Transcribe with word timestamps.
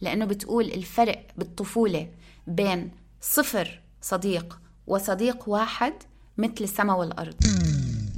لأنه 0.00 0.24
بتقول 0.24 0.64
الفرق 0.64 1.26
بالطفولة 1.36 2.08
بين 2.46 2.90
صفر 3.20 3.80
صديق 4.02 4.58
وصديق 4.86 5.48
واحد 5.48 5.92
مثل 6.38 6.54
السماء 6.60 6.98
والأرض. 6.98 7.34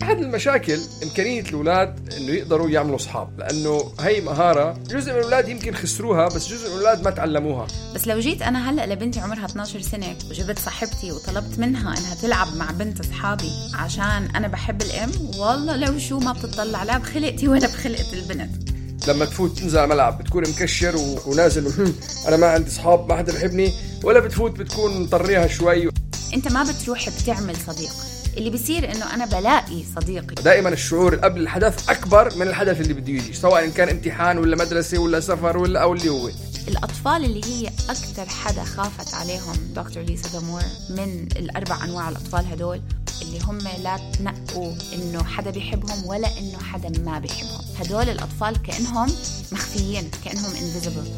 أحد 0.03 0.19
المشاكل 0.19 0.79
إمكانية 1.03 1.41
الأولاد 1.41 2.13
إنه 2.15 2.33
يقدروا 2.33 2.71
يعملوا 2.71 2.97
أصحاب 2.97 3.39
لأنه 3.39 3.93
هي 4.01 4.21
مهارة 4.21 4.73
جزء 4.73 5.13
من 5.13 5.19
الأولاد 5.19 5.49
يمكن 5.49 5.75
خسروها 5.75 6.27
بس 6.29 6.49
جزء 6.49 6.69
من 6.69 6.75
الأولاد 6.75 7.05
ما 7.05 7.11
تعلموها. 7.11 7.67
بس 7.95 8.07
لو 8.09 8.19
جيت 8.21 8.43
أنا 8.43 8.71
هلأ 8.71 8.87
لبنتي 8.87 9.21
عمرها 9.21 9.45
12 9.45 9.81
سنة 9.81 10.17
وجبت 10.31 10.59
صاحبتي 10.59 11.13
وطلبت 11.13 11.59
منها 11.59 11.99
إنها 11.99 12.15
تلعب 12.15 12.57
مع 12.57 12.71
بنت 12.71 13.01
أصحابي 13.01 13.51
عشان 13.75 14.29
أنا 14.37 14.49
بحب 14.49 14.83
الأم 14.83 15.11
والله 15.39 15.77
لو 15.77 15.99
شو 15.99 16.19
ما 16.19 16.33
بتطلع 16.33 16.83
لا 16.83 16.99
بخلقتي 16.99 17.49
ولا 17.49 17.67
بخلقة 17.67 18.13
البنت. 18.13 18.80
لما 19.09 19.25
تفوت 19.25 19.59
تنزل 19.59 19.79
على 19.79 19.85
الملعب 19.85 20.19
بتكون 20.19 20.43
مكشر 20.43 20.97
و... 20.97 21.19
ونازل 21.27 21.73
أنا 22.29 22.37
ما 22.37 22.47
عندي 22.47 22.71
اصحاب 22.71 23.09
ما 23.09 23.17
حدا 23.17 23.33
بحبني 23.33 23.73
ولا 24.05 24.21
بتفوت 24.21 24.59
بتكون 24.59 25.03
مطريها 25.03 25.47
شوي. 25.47 25.91
أنت 26.35 26.53
ما 26.53 26.63
بتروح 26.63 27.09
بتعمل 27.23 27.57
صديق. 27.57 27.91
اللي 28.37 28.51
بيصير 28.51 28.93
إنه 28.93 29.15
أنا 29.15 29.27
بلاقي 29.27 29.85
صديقي. 29.97 30.43
دائما 30.43 30.69
الشعور 30.69 31.15
قبل 31.15 31.41
الحدث 31.41 31.91
أكبر 31.91 32.37
من 32.37 32.49
الحدث 32.49 32.81
اللي 32.81 32.95
بده 32.95 33.13
يجي 33.13 33.33
سواء 33.33 33.69
كان 33.69 33.89
امتحان 33.89 34.39
ولا 34.39 34.57
مدرسة 34.57 34.99
ولا 34.99 35.21
سفر 35.21 35.59
ولا 35.59 35.83
أو 35.83 35.93
اللي 35.93 36.09
هو. 36.09 36.31
الأطفال 36.71 37.25
اللي 37.25 37.45
هي 37.45 37.69
أكثر 37.69 38.27
حدا 38.29 38.65
خافت 38.65 39.15
عليهم 39.15 39.55
دكتور 39.75 40.03
ليسا 40.03 40.39
دامور 40.39 40.63
من 40.91 41.29
الأربع 41.37 41.85
أنواع 41.85 42.09
الأطفال 42.09 42.47
هدول 42.47 42.81
اللي 43.23 43.41
هم 43.45 43.59
لا 43.59 43.97
تنقوا 44.19 44.75
إنه 44.95 45.25
حدا 45.25 45.51
بيحبهم 45.51 46.07
ولا 46.07 46.29
إنه 46.39 46.59
حدا 46.59 47.03
ما 47.05 47.19
بيحبهم. 47.19 47.61
هدول 47.81 48.09
الأطفال 48.09 48.63
كأنهم 48.63 49.09
مخفيين 49.53 50.11
كأنهم 50.25 50.53
invisible. 50.53 51.09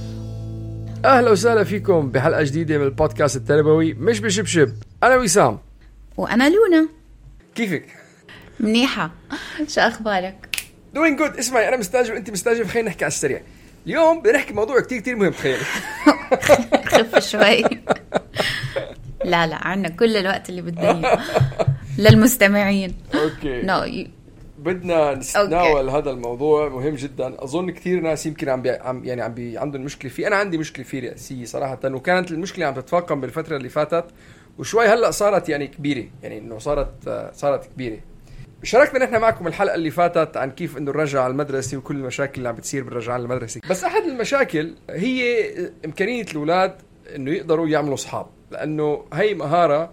أهلا 1.04 1.30
وسهلا 1.30 1.64
فيكم 1.64 2.10
بحلقة 2.10 2.42
جديدة 2.42 2.78
من 2.78 2.84
البودكاست 2.84 3.36
التربوي 3.36 3.94
مش 3.94 4.20
بشبشب. 4.20 4.72
أنا 5.02 5.16
وسام. 5.16 5.58
وأنا 6.16 6.48
لونا. 6.48 6.88
كيفك؟ 7.54 7.86
منيحة. 8.60 9.10
شو 9.68 9.80
أخبارك؟ 9.80 10.64
doing 10.94 11.18
good 11.18 11.36
اسمعي 11.36 11.68
أنا 11.68 11.76
مستعجل 11.76 12.12
وانت 12.12 12.30
مستعجل 12.30 12.68
خلينا 12.68 12.88
نحكي 12.88 13.04
على 13.04 13.12
السريع. 13.12 13.42
اليوم 13.86 14.20
بدنا 14.20 14.32
نحكي 14.38 14.54
موضوع 14.54 14.80
كتير 14.80 15.00
كتير 15.00 15.16
مهم 15.16 15.32
تخيلي 15.32 15.64
خف 16.92 17.18
شوي. 17.18 17.62
لا 19.24 19.46
لا 19.46 19.56
عنا 19.66 19.88
كل 19.88 20.16
الوقت 20.16 20.48
اللي 20.48 20.62
بدنا 20.62 21.18
للمستمعين. 21.98 22.94
Okay. 23.14 23.62
No 23.62 24.06
بدنا 24.58 25.14
نتناول 25.14 25.90
هذا 25.90 26.10
الموضوع 26.10 26.68
مهم 26.68 26.94
جدا. 26.94 27.44
أظن 27.44 27.70
كثير 27.70 28.00
ناس 28.00 28.26
يمكن 28.26 28.48
عم, 28.48 28.62
بي... 28.62 28.70
عم 28.70 29.04
يعني 29.04 29.22
عم 29.22 29.34
بي... 29.34 29.58
عندهم 29.58 29.82
مشكلة 29.82 30.10
فيه 30.10 30.26
أنا 30.26 30.36
عندي 30.36 30.58
مشكلة 30.58 30.84
فيه 30.84 31.00
رئيسيه 31.00 31.44
صراحة 31.44 31.78
وكانت 31.84 32.30
المشكلة 32.30 32.66
عم 32.66 32.74
تتفاقم 32.74 33.20
بالفترة 33.20 33.56
اللي 33.56 33.68
فاتت 33.68 34.04
وشوي 34.58 34.86
هلأ 34.86 35.10
صارت 35.10 35.48
يعني 35.48 35.66
كبيرة. 35.66 36.04
يعني 36.22 36.38
إنه 36.38 36.58
صارت 36.58 37.30
صارت 37.34 37.66
كبيرة. 37.74 37.98
شاركنا 38.64 39.04
نحن 39.04 39.20
معكم 39.20 39.46
الحلقة 39.46 39.74
اللي 39.74 39.90
فاتت 39.90 40.36
عن 40.36 40.50
كيف 40.50 40.78
إنه 40.78 40.90
نرجع 40.92 41.22
على 41.22 41.30
المدرسة 41.30 41.76
وكل 41.76 41.96
المشاكل 41.96 42.38
اللي 42.38 42.48
عم 42.48 42.54
بتصير 42.54 42.84
بالرجعه 42.84 43.14
على 43.14 43.22
المدرسة. 43.22 43.60
بس 43.70 43.84
أحد 43.84 44.02
المشاكل 44.02 44.74
هي 44.90 45.48
إمكانية 45.84 46.22
الأولاد 46.22 46.74
إنه 47.16 47.30
يقدروا 47.30 47.68
يعملوا 47.68 47.94
أصحاب 47.94 48.26
لأنه 48.50 49.04
هي 49.12 49.34
مهارة 49.34 49.90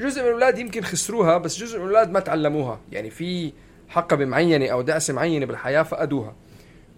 جزء 0.00 0.22
من 0.22 0.28
الأولاد 0.28 0.58
يمكن 0.58 0.82
خسروها 0.82 1.38
بس 1.38 1.58
جزء 1.58 1.78
من 1.78 1.84
الأولاد 1.84 2.10
ما 2.10 2.20
تعلموها. 2.20 2.80
يعني 2.92 3.10
في 3.10 3.52
حقبه 3.88 4.24
معينة 4.24 4.68
أو 4.68 4.82
دعسة 4.82 5.14
معينة 5.14 5.46
بالحياة 5.46 5.82
فقدوها. 5.82 6.34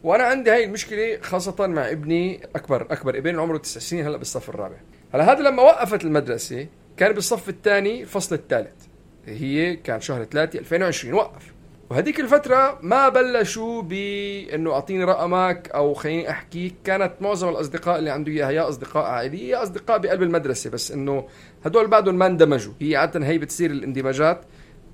وأنا 0.03 0.25
عندي 0.25 0.51
هاي 0.51 0.65
المشكلة 0.65 1.19
خاصة 1.23 1.67
مع 1.67 1.91
ابني 1.91 2.41
أكبر 2.57 2.83
أكبر 2.83 3.19
ابن 3.19 3.39
عمره 3.39 3.59
تسع 3.59 3.81
سنين 3.81 4.07
هلأ 4.07 4.17
بالصف 4.17 4.49
الرابع. 4.49 4.77
هلأ 5.15 5.33
هذا 5.33 5.41
لما 5.41 5.62
وقفت 5.62 6.05
المدرسة 6.05 6.67
كان 6.97 7.12
بالصف 7.12 7.49
الثاني 7.49 8.03
الفصل 8.03 8.35
الثالث. 8.35 8.90
هي 9.26 9.76
كان 9.76 10.00
شهر 10.00 10.25
3 10.25 10.58
2020 10.58 11.14
وقف. 11.14 11.53
وهذيك 11.91 12.20
الفترة 12.20 12.78
ما 12.82 13.08
بلشوا 13.08 13.82
بانه 13.82 14.72
أعطيني 14.72 15.04
رقمك 15.04 15.70
أو 15.75 15.94
خليني 15.94 16.31
احكيك 16.31 16.75
كانت 16.84 17.12
معظم 17.20 17.48
الأصدقاء 17.48 17.98
اللي 17.98 18.10
عنده 18.10 18.32
إياها 18.32 18.50
يا 18.50 18.69
أصدقاء 18.69 19.04
عائلية 19.04 19.50
يا 19.50 19.62
أصدقاء 19.62 19.98
بقلب 19.98 20.22
المدرسة 20.22 20.70
بس 20.70 20.92
إنه 20.92 21.28
هدول 21.64 21.86
بعدهم 21.86 22.14
ما 22.14 22.26
اندمجوا. 22.26 22.72
هي 22.81 22.97
عادة 22.97 23.26
هي 23.26 23.38
بتصير 23.38 23.70
الاندماجات 23.70 24.44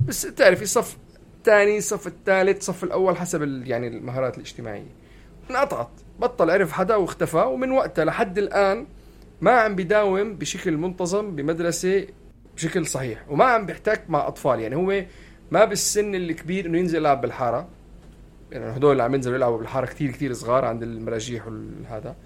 بس 0.01 0.23
تعرفي 0.23 0.67
صف 0.67 0.97
الثاني 1.39 1.79
الصف 1.79 2.07
الثالث 2.07 2.59
الصف 2.59 2.85
الأول 2.85 3.17
حسب 3.17 3.67
يعني 3.67 3.89
المهارات 3.89 4.37
الاجتماعية. 4.37 4.95
انقطعت. 5.51 5.91
بطل 6.21 6.51
عرف 6.51 6.73
حدا 6.73 6.97
واختفى 6.97 7.37
ومن 7.37 7.71
وقتها 7.71 8.05
لحد 8.05 8.39
الآن 8.39 8.87
ما 9.41 9.51
عم 9.51 9.77
بداوم 9.77 10.35
بشكل 10.35 10.77
منتظم 10.77 11.37
بمدرسة 11.37 12.07
بشكل 12.57 12.87
صحيح. 12.87 13.25
وما 13.31 13.45
عم 13.45 13.67
بيحتك 13.67 14.03
مع 14.09 14.29
أطفال. 14.29 14.61
يعني 14.61 14.77
هو 14.77 15.05
ما 15.51 15.65
بالسن 15.65 16.15
الكبير 16.15 16.67
إنه 16.67 16.79
ينزل 16.79 16.99
يلعب 16.99 17.21
بالحارة. 17.21 17.69
يعني 18.53 18.77
هدول 18.77 18.93
اللي 18.93 19.03
عم 19.03 19.15
ينزلوا 19.15 19.37
يلعبوا 19.37 19.59
بالحارة 19.59 19.87
كثير 19.87 20.11
كثير 20.11 20.33
صغار 20.33 20.65
عند 20.65 20.83
المراجيح 20.83 21.47
وهذا 21.47 22.17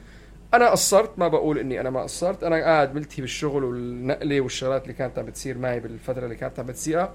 أنا 0.55 0.71
قصرت 0.71 1.19
ما 1.19 1.29
بقول 1.29 1.59
إني 1.59 1.81
أنا 1.81 1.91
ما 1.91 2.03
قصرت. 2.03 2.45
أنا 2.45 2.57
قاعد 2.57 2.95
ملتهي 2.95 3.21
بالشغل 3.21 3.65
والنقلة 3.65 4.41
والشغلات 4.41 4.83
اللي 4.83 4.95
كانت 4.95 5.19
عم 5.19 5.27
بتصير 5.27 5.59
معي 5.59 5.81
بالفترة 5.81 6.25
اللي 6.25 6.37
كانت 6.37 6.59
عم 6.61 6.67
بتصيرها. 6.67 7.15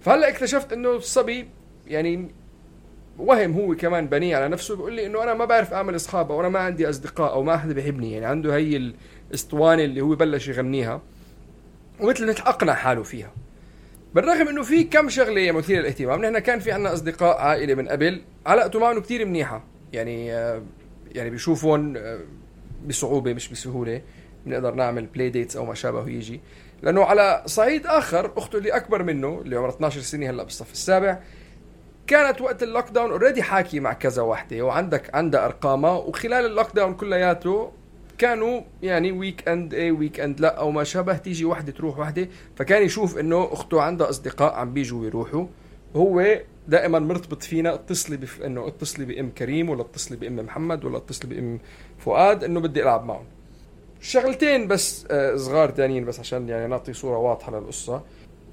فهلأ 0.00 0.28
اكتشفت 0.28 0.72
إنه 0.72 0.90
الصبي 0.90 1.48
يعني 1.86 2.30
وهم 3.18 3.52
هو 3.52 3.76
كمان 3.76 4.06
بنيه 4.06 4.36
على 4.36 4.48
نفسه 4.48 4.76
بيقول 4.76 4.92
لي 4.92 5.06
إنه 5.06 5.22
أنا 5.22 5.34
ما 5.34 5.44
بعرف 5.44 5.72
أعمل 5.72 5.96
اصحاب 5.96 6.32
أو 6.32 6.40
أنا 6.40 6.48
ما 6.48 6.58
عندي 6.58 6.88
أصدقاء 6.88 7.32
أو 7.32 7.42
ما 7.42 7.56
حدا 7.56 7.72
بيحبني. 7.72 8.12
يعني 8.12 8.26
عنده 8.26 8.56
هي 8.56 8.92
الأسطوانة 9.30 9.84
اللي 9.84 10.00
هو 10.00 10.14
بلش 10.14 10.48
يغنيها. 10.48 11.02
ومثل 12.00 12.28
مثل 12.28 12.42
أقنع 12.42 12.74
حاله 12.74 13.02
فيها. 13.02 13.30
بالرغم 14.14 14.48
إنه 14.48 14.62
في 14.62 14.84
كم 14.84 15.08
شغلة 15.08 15.52
مثيرة 15.52 15.80
للاهتمام 15.80 16.24
نحن 16.24 16.38
كان 16.38 16.58
في 16.58 16.72
عنا 16.72 16.92
أصدقاء 16.92 17.38
عائلة 17.38 17.74
من 17.74 17.88
قبل 17.88 18.22
علاقته 18.46 18.78
معهم 18.78 19.00
كثير 19.00 19.26
منيحة. 19.26 19.64
يعني 19.92 20.34
آه، 20.34 20.62
يعني 21.12 21.30
بيشوفون 21.30 21.96
آه، 21.96 22.20
بصعوبة 22.86 23.34
مش 23.34 23.48
بسهولة. 23.48 24.02
بنقدر 24.46 24.74
نعمل 24.74 25.06
play 25.06 25.30
dates 25.30 25.56
أو 25.56 25.64
ما 25.64 25.74
شابه 25.74 26.08
يجي. 26.08 26.40
لأنه 26.82 27.04
على 27.04 27.42
صعيد 27.46 27.86
آخر 27.86 28.32
أخته 28.36 28.58
اللي 28.58 28.70
أكبر 28.70 29.02
منه 29.02 29.40
اللي 29.44 29.56
عمرها 29.56 29.70
12 29.74 30.00
سنة 30.00 30.30
هلأ 30.30 30.42
بالصف 30.42 30.72
السابع 30.72 31.18
كانت 32.06 32.40
وقت 32.40 32.62
ال 32.62 32.88
lockdown 32.90 33.10
already 33.10 33.42
حاكي 33.42 33.80
مع 33.80 33.92
كذا 33.92 34.22
وحدة 34.22 34.62
وعندك 34.62 35.14
عندها 35.14 35.44
أرقامها 35.44 35.90
وخلال 35.92 36.46
ال 36.46 36.74
lockdown 36.74 36.94
كلياته 36.94 37.72
كانوا 38.18 38.60
يعني 38.82 39.12
weekend 39.12 39.74
اي 39.74 39.90
weekend 39.90 40.40
لا 40.40 40.58
أو 40.58 40.70
ما 40.70 40.84
شابه 40.84 41.16
تيجي 41.16 41.44
وحدة 41.44 41.72
تروح 41.72 41.98
وحدة. 41.98 42.28
فكان 42.56 42.82
يشوف 42.82 43.18
إنه 43.18 43.52
أخته 43.52 43.82
عندها 43.82 44.10
أصدقاء 44.10 44.54
عم 44.54 44.72
بيجوا 44.72 45.00
ويروحوا. 45.00 45.46
وهو 45.94 46.40
دائما 46.68 46.98
مرتبط 46.98 47.42
فينا 47.42 47.74
اتصلي 47.74 48.16
بف... 48.16 48.42
إنه 48.42 48.68
اتصلي 48.68 49.04
بأم 49.04 49.30
كريم 49.30 49.68
ولا 49.68 49.80
اتصلي 49.80 50.16
بأم 50.16 50.36
محمد 50.36 50.84
ولا 50.84 50.96
اتصلي 50.96 51.34
بأم 51.34 51.58
فؤاد 51.98 52.44
إنه 52.44 52.60
بدي 52.60 52.82
ألعب 52.82 53.04
معهم. 53.04 53.24
شغلتين 54.00 54.68
بس 54.68 55.06
آه، 55.10 55.36
صغار 55.36 55.70
تانيين 55.70 56.04
بس 56.04 56.20
عشان 56.20 56.48
يعني 56.48 56.66
نعطي 56.66 56.92
صورة 56.92 57.18
واضحة 57.18 57.58
للقصة. 57.58 58.02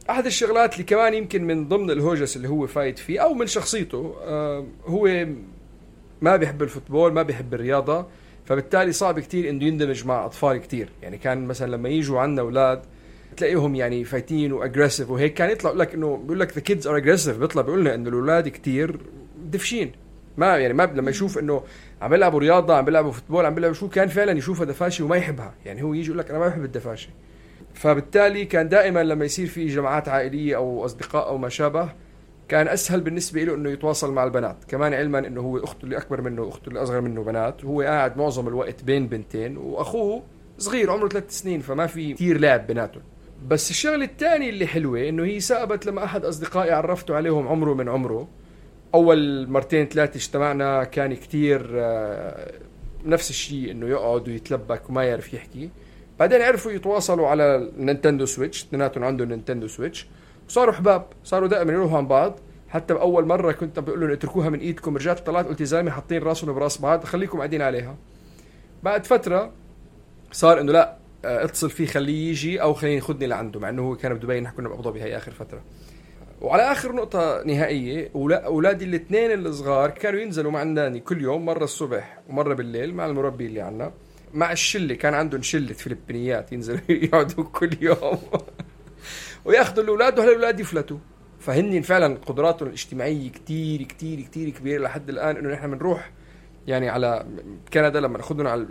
أحد 0.10 0.26
الشغلات 0.26 0.74
اللي 0.74 0.84
كمان 0.84 1.14
يمكن 1.14 1.44
من 1.44 1.68
ضمن 1.68 1.92
الهواجس 1.92 2.36
اللي 2.36 2.50
هو 2.50 2.68
فايت 2.68 3.00
فيه 3.00 3.20
أو 3.20 3.34
من 3.34 3.48
شخصيته 3.48 4.16
آه، 4.22 4.66
هو 4.86 5.26
ما 6.22 6.36
بيحب 6.36 6.64
ال 6.64 6.69
football 6.69 7.14
ما 7.14 7.22
بيحب 7.22 7.54
الرياضة. 7.54 8.06
فبالتالي 8.52 8.92
صعب 8.92 9.20
كتير 9.20 9.50
إنه 9.50 9.66
يندمج 9.66 10.06
مع 10.06 10.26
أطفال 10.26 10.58
كتير. 10.58 10.90
يعني 11.02 11.18
كان 11.18 11.48
مثلا 11.48 11.72
لما 11.72 11.90
يجوا 11.90 12.20
عندنا 12.20 12.42
أولاد 12.42 12.82
تلاقيهم 13.38 13.76
يعني 13.76 14.04
فايتين 14.04 14.54
و 14.54 14.59
aggressive 14.59 15.10
وهيك 15.10 15.34
كان 15.34 15.50
يطلع 15.50 15.72
لك 15.72 15.94
إنه 15.94 16.18
بيقول 16.18 16.40
لك 16.40 16.54
the 16.54 16.62
kids 16.62 16.88
are 16.88 16.98
aggressive 16.98 17.38
بيطلع 17.38 17.62
بيقول 17.62 17.82
لنا 17.82 17.96
إنه 17.96 18.10
الأولاد 18.10 18.48
كتير 18.48 19.00
دفشين. 19.46 19.92
ما 20.38 20.58
يعني 20.58 20.74
ما 20.74 20.84
لما 20.84 21.10
يشوف 21.10 21.38
إنه 21.38 21.64
عم 22.02 22.10
بيلعبوا 22.10 22.40
رياضة 22.40 22.76
عم 22.76 22.86
بيلعبوا 22.86 23.12
football 23.12 23.46
عم 23.46 23.56
بيلعبوا 23.56 23.76
شو 23.76 23.90
كان 23.90 24.08
فعلا 24.08 24.32
يشوفها 24.32 24.66
دفاشي 24.66 25.04
وما 25.04 25.16
يحبها. 25.16 25.54
يعني 25.66 25.84
هو 25.84 25.94
يجي 25.94 26.06
يقول 26.08 26.20
لك 26.20 26.30
أنا 26.30 26.40
ما 26.40 26.48
بحب 26.48 26.64
الدفاشي 26.64 27.10
فبالتالي 27.74 28.46
كان 28.46 28.70
دائما 28.70 29.04
لما 29.04 29.26
يصير 29.26 29.48
في 29.48 29.66
جماعات 29.66 30.10
عائلية 30.10 30.56
أو 30.56 30.86
أصدقاء 30.86 31.28
أو 31.28 31.38
ما 31.38 31.50
شابه 31.50 31.90
كان 32.52 32.68
أسهل 32.68 33.02
بالنسبة 33.02 33.44
له 33.44 33.56
إنه 33.56 33.70
يتواصل 33.70 34.14
مع 34.14 34.24
البنات. 34.24 34.58
كمان 34.68 34.94
علما 34.94 35.20
إنه 35.20 35.42
هو 35.42 35.58
أخته 35.58 35.84
اللي 35.84 35.98
أكبر 35.98 36.22
منه 36.22 36.42
وأخته 36.42 36.70
اللي 36.70 36.84
أصغر 36.84 37.02
منه 37.02 37.24
بنات. 37.24 37.66
وهو 37.66 37.82
قاعد 37.82 38.18
معظم 38.18 38.48
الوقت 38.48 38.84
بين 38.84 39.08
بنتين 39.08 39.58
وأخوه 39.58 40.24
صغير 40.58 40.92
عمره 40.92 41.08
ثلاث 41.08 41.40
سنين 41.40 41.60
فما 41.60 41.88
في 41.88 42.14
كثير 42.14 42.40
لعب 42.40 42.68
بيناتهم. 42.68 43.04
بس 43.48 43.72
الشغلة 43.72 44.06
الثانية 44.06 44.50
اللي 44.50 44.68
حلوة 44.68 45.10
إنه 45.10 45.24
هي 45.24 45.40
سابت 45.40 45.86
لما 45.86 46.04
أحد 46.04 46.26
أصدقائي 46.26 46.72
عرفته 46.72 47.16
عليهم 47.16 47.48
عمره 47.48 47.74
من 47.74 47.90
عمره. 47.90 48.28
أول 48.94 49.50
مرتين 49.50 49.86
ثلاثة 49.86 50.18
اجتمعنا 50.18 50.84
كان 50.84 51.14
كثير 51.14 51.70
آه، 51.74 52.52
نفس 53.06 53.30
الشيء 53.30 53.72
إنه 53.72 53.88
يقعد 53.88 54.28
ويتلبك 54.28 54.90
وما 54.90 55.04
يعرف 55.04 55.34
يحكي. 55.34 55.70
بعدين 56.20 56.42
عرفوا 56.42 56.72
يتواصلوا 56.72 57.28
على 57.28 57.56
ال 57.56 57.64
Nintendo 57.64 58.26
Switch 58.26 58.64
اثنيناتهم 58.64 59.04
عندهم 59.04 59.30
Nintendo 59.30 59.68
Switch. 59.68 60.08
وصاروا 60.52 60.74
أحباب 60.74 61.06
صاروا 61.24 61.48
دائما 61.48 61.74
يروحوا 61.74 61.98
عن 61.98 62.08
بعض. 62.08 62.40
حتى 62.70 62.94
بأول 62.94 63.26
مرة 63.26 63.52
كنت 63.52 63.80
بقول 63.80 64.00
لهم 64.02 64.12
اتركوها 64.12 64.50
من 64.50 64.60
إيدكم 64.60 64.98
رجعت 64.98 65.20
طلعت 65.20 65.46
قلت 65.46 65.64
زلمة 65.64 65.92
حاطين 65.92 66.24
راسهم 66.24 66.54
براس 66.54 66.82
بعض 66.82 67.04
خليكم 67.04 67.38
قاعدين 67.38 67.62
عليها. 67.62 67.98
بعد 68.84 69.06
فترة 69.06 69.52
صار 70.32 70.62
إنه 70.62 70.72
لا 70.72 70.98
آه، 71.26 71.44
اتصل 71.44 71.70
فيه 71.70 71.86
خليه 71.86 72.30
يجي 72.30 72.62
أو 72.62 72.74
خليني 72.74 73.02
خذني 73.02 73.28
لعنده 73.28 73.60
مع 73.60 73.70
إنه 73.70 73.82
هو 73.82 73.96
كان 73.96 74.14
بدبي 74.14 74.40
نحن 74.40 74.56
كنا 74.56 74.70
بأبو 74.70 74.82
ظبي 74.82 75.02
هي 75.02 75.18
آخر 75.18 75.32
فترة. 75.32 75.62
وعلى 76.42 76.72
آخر 76.72 76.92
نقطة 76.96 77.44
نهائية 77.44 78.12
أولادي 78.16 78.86
الاثنين 78.86 79.32
الصغار 79.32 79.90
كانوا 79.90 80.20
ينزلوا 80.20 80.52
مع 80.52 80.62
الناني 80.62 81.00
كل 81.00 81.22
يوم 81.22 81.46
مرة 81.46 81.64
الصبح 81.64 82.20
ومرة 82.30 82.54
بالليل 82.54 82.94
مع 82.94 83.06
المربي 83.06 83.46
اللي 83.46 83.62
عنا. 83.62 83.92
مع 84.34 84.52
الشلة 84.52 84.96
كان 84.96 85.14
عندهم 85.14 85.42
شلة 85.42 85.74
فلبينيات 85.74 86.52
ينزلوا 86.52 86.80
يقعدوا 87.06 87.44
كل 87.44 87.78
يوم. 87.82 88.20
وياخذوا 89.46 89.84
الأولاد 89.84 90.20
وهالاولاد 90.20 90.60
يفلتوا. 90.60 90.98
فهن 91.40 91.82
فعلا 91.82 92.18
قدراتهم 92.26 92.68
الاجتماعية 92.68 93.30
كتير 93.30 93.84
كتير 93.84 94.22
كتير 94.22 94.50
كبيرة 94.50 94.84
لحد 94.84 95.10
الآن 95.10 95.38
إنه 95.38 95.50
نحن 95.50 95.72
بنروح 95.72 96.12
يعني 96.68 96.90
على 96.90 97.26
كندا 97.74 98.00
لما 98.00 98.18
ناخذهم 98.18 98.48
على 98.48 98.68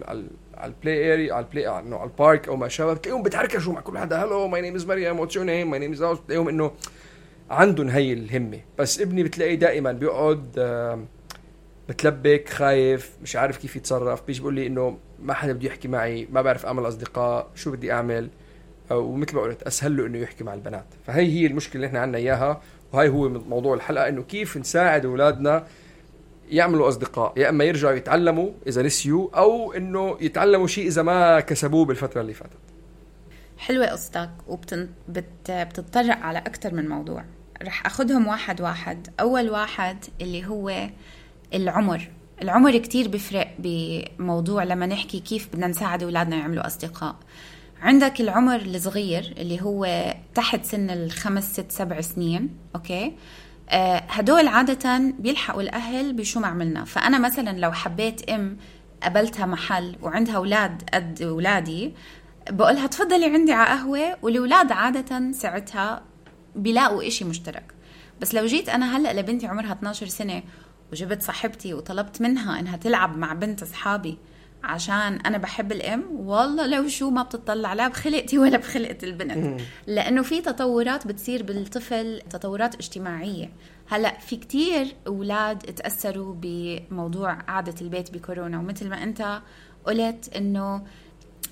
على 0.55 0.72
ال 0.72 0.81
play 0.81 1.12
area 1.12 1.32
على 1.32 1.44
ال 1.44 1.49
play 1.49 1.66
على 1.67 2.05
ال 2.04 2.13
park 2.13 2.48
أو 2.49 2.56
ما 2.56 2.69
شابه 2.69 2.93
بتلاقيهم 2.93 3.22
بتحركشوا 3.22 3.72
مع 3.72 3.81
كل 3.81 3.99
حدا 3.99 4.25
hello 4.25 4.48
my 4.48 4.60
name 4.60 4.75
is 4.75 4.87
مريم 4.87 5.20
what's 5.20 5.37
your 5.37 5.44
name 5.44 5.70
my 5.70 5.78
name 5.78 5.92
is 5.92 6.02
بتلاقيهم 6.02 6.49
إنه 6.49 6.70
عندهم 7.50 7.88
هي 7.88 8.12
الهمة. 8.12 8.61
بس 8.78 9.00
ابني 9.00 9.23
بتلاقيه 9.23 9.55
دائما 9.55 9.93
بيقعد 9.93 10.61
متلبك 11.88 12.49
خايف 12.49 13.11
مش 13.23 13.37
عارف 13.37 13.58
كيف 13.58 13.76
يتصرف. 13.76 14.26
بيجي 14.26 14.40
بيقول 14.40 14.55
لي 14.55 14.66
إنه 14.66 14.99
ما 15.23 15.34
حدا 15.34 15.52
بده 15.52 15.66
يحكي 15.66 15.88
معي 15.88 16.28
ما 16.31 16.43
بعرف 16.43 16.66
أعمل 16.66 16.88
أصدقاء 16.88 17.50
شو 17.55 17.70
بدي 17.70 17.93
أعمل؟ 17.93 18.31
ومثل 18.92 19.37
ما 19.37 19.42
قلت 19.42 19.62
أسهل 19.62 19.96
له 19.96 20.06
إنه 20.06 20.19
يحكي 20.19 20.44
مع 20.44 20.54
البنات. 20.54 20.84
فهي 21.06 21.26
هي 21.26 21.46
المشكلة 21.46 21.75
اللي 21.75 21.87
إحنا 21.87 22.00
عندنا 22.00 22.19
إياها 22.19 22.60
وهي 22.92 23.08
هو 23.08 23.28
موضوع 23.28 23.75
الحلقة 23.75 24.08
إنه 24.08 24.22
كيف 24.22 24.56
نساعد 24.56 25.04
أولادنا 25.04 25.66
يعملوا 26.50 26.88
أصدقاء 26.88 27.32
يا 27.37 27.48
إما 27.48 27.64
يرجعوا 27.64 27.94
يتعلموا 27.94 28.50
إذا 28.66 28.82
نسيوا 28.82 29.28
أو 29.34 29.72
إنه 29.72 30.16
يتعلموا 30.20 30.66
شيء 30.66 30.87
إذا 30.87 31.02
ما 31.02 31.40
كسبوه 31.40 31.84
بالفترة 31.84 32.20
اللي 32.20 32.34
فاتت. 32.34 32.52
حلوة 33.58 33.87
قصتك 33.87 34.31
وبتتطرق 34.48 36.16
على 36.16 36.38
أكثر 36.38 36.75
من 36.75 36.88
موضوع. 36.88 37.25
رح 37.62 37.87
اخذهم 37.87 38.26
واحد 38.26 38.60
واحد. 38.60 39.08
أول 39.20 39.50
واحد 39.50 40.04
اللي 40.20 40.46
هو 40.46 40.88
العمر. 41.54 42.08
العمر 42.42 42.78
كتير 42.78 43.08
بفرق 43.08 43.54
بموضوع 43.58 44.64
لما 44.64 44.87
نحكي 44.87 45.20
كيف 45.20 45.48
بدنا 45.52 45.66
نساعد 45.66 46.02
أولادنا 46.02 46.37
يعملوا 46.37 46.66
أصدقاء. 46.66 47.16
عندك 47.82 48.20
العمر 48.20 48.56
الصغير 48.56 49.34
اللي 49.38 49.62
هو 49.62 50.14
تحت 50.34 50.64
سن 50.64 50.90
الخمس 50.90 51.52
ست 51.52 51.72
سبع 51.72 52.00
سنين 52.00 52.56
أوكي؟ 52.74 53.12
آه 53.70 54.02
هدول 54.08 54.46
عادة 54.48 54.98
بيلحقوا 55.18 55.62
الأهل 55.62 56.12
بشو 56.12 56.40
ما 56.40 56.46
عملنا. 56.46 56.84
فأنا 56.84 57.18
مثلا 57.18 57.58
لو 57.58 57.72
حبيت 57.72 58.30
أم 58.30 58.56
قابلتها 59.02 59.46
محل 59.46 59.96
وعندها 60.02 60.36
أولاد 60.36 60.82
قد 60.94 61.22
أولادي 61.22 61.94
بقولها 62.50 62.86
تفضلي 62.86 63.26
عندي 63.26 63.52
على 63.52 63.68
قهوة 63.68 64.16
والأولاد 64.22 64.72
عادة 64.72 65.32
ساعتها 65.32 66.02
بيلاقوا 66.56 67.06
إشي 67.06 67.24
مشترك. 67.24 67.74
بس 68.20 68.34
لو 68.34 68.46
جيت 68.46 68.68
أنا 68.68 68.96
هلأ 68.96 69.20
لبنتي 69.20 69.46
عمرها 69.46 69.72
12 69.72 70.06
سنة 70.06 70.42
وجبت 70.92 71.22
صاحبتي 71.22 71.74
وطلبت 71.74 72.22
منها 72.22 72.60
إنها 72.60 72.76
تلعب 72.76 73.18
مع 73.18 73.32
بنت 73.32 73.62
أصحابي 73.62 74.18
عشان 74.64 75.18
أنا 75.26 75.38
بحب 75.38 75.72
الام 75.72 76.04
والله 76.10 76.66
لو 76.66 76.88
شو 76.88 77.10
ما 77.10 77.22
بتطلع 77.22 77.72
لا 77.72 77.88
بخلقتي 77.88 78.38
ولا 78.38 78.58
بخلقه 78.58 78.98
البنت. 79.02 79.60
لأنه 79.86 80.22
في 80.22 80.40
تطورات 80.40 81.06
بتصير 81.06 81.42
بالطفل 81.42 82.20
تطورات 82.30 82.74
اجتماعية. 82.74 83.52
هلأ 83.88 84.18
في 84.18 84.36
كتير 84.36 84.86
أولاد 85.06 85.58
تأثروا 85.58 86.34
بموضوع 86.40 87.34
قعدة 87.34 87.74
البيت 87.80 88.10
بكورونا. 88.10 88.58
ومثل 88.58 88.88
ما 88.88 89.02
أنت 89.02 89.40
قلت 89.84 90.36
إنه 90.36 90.82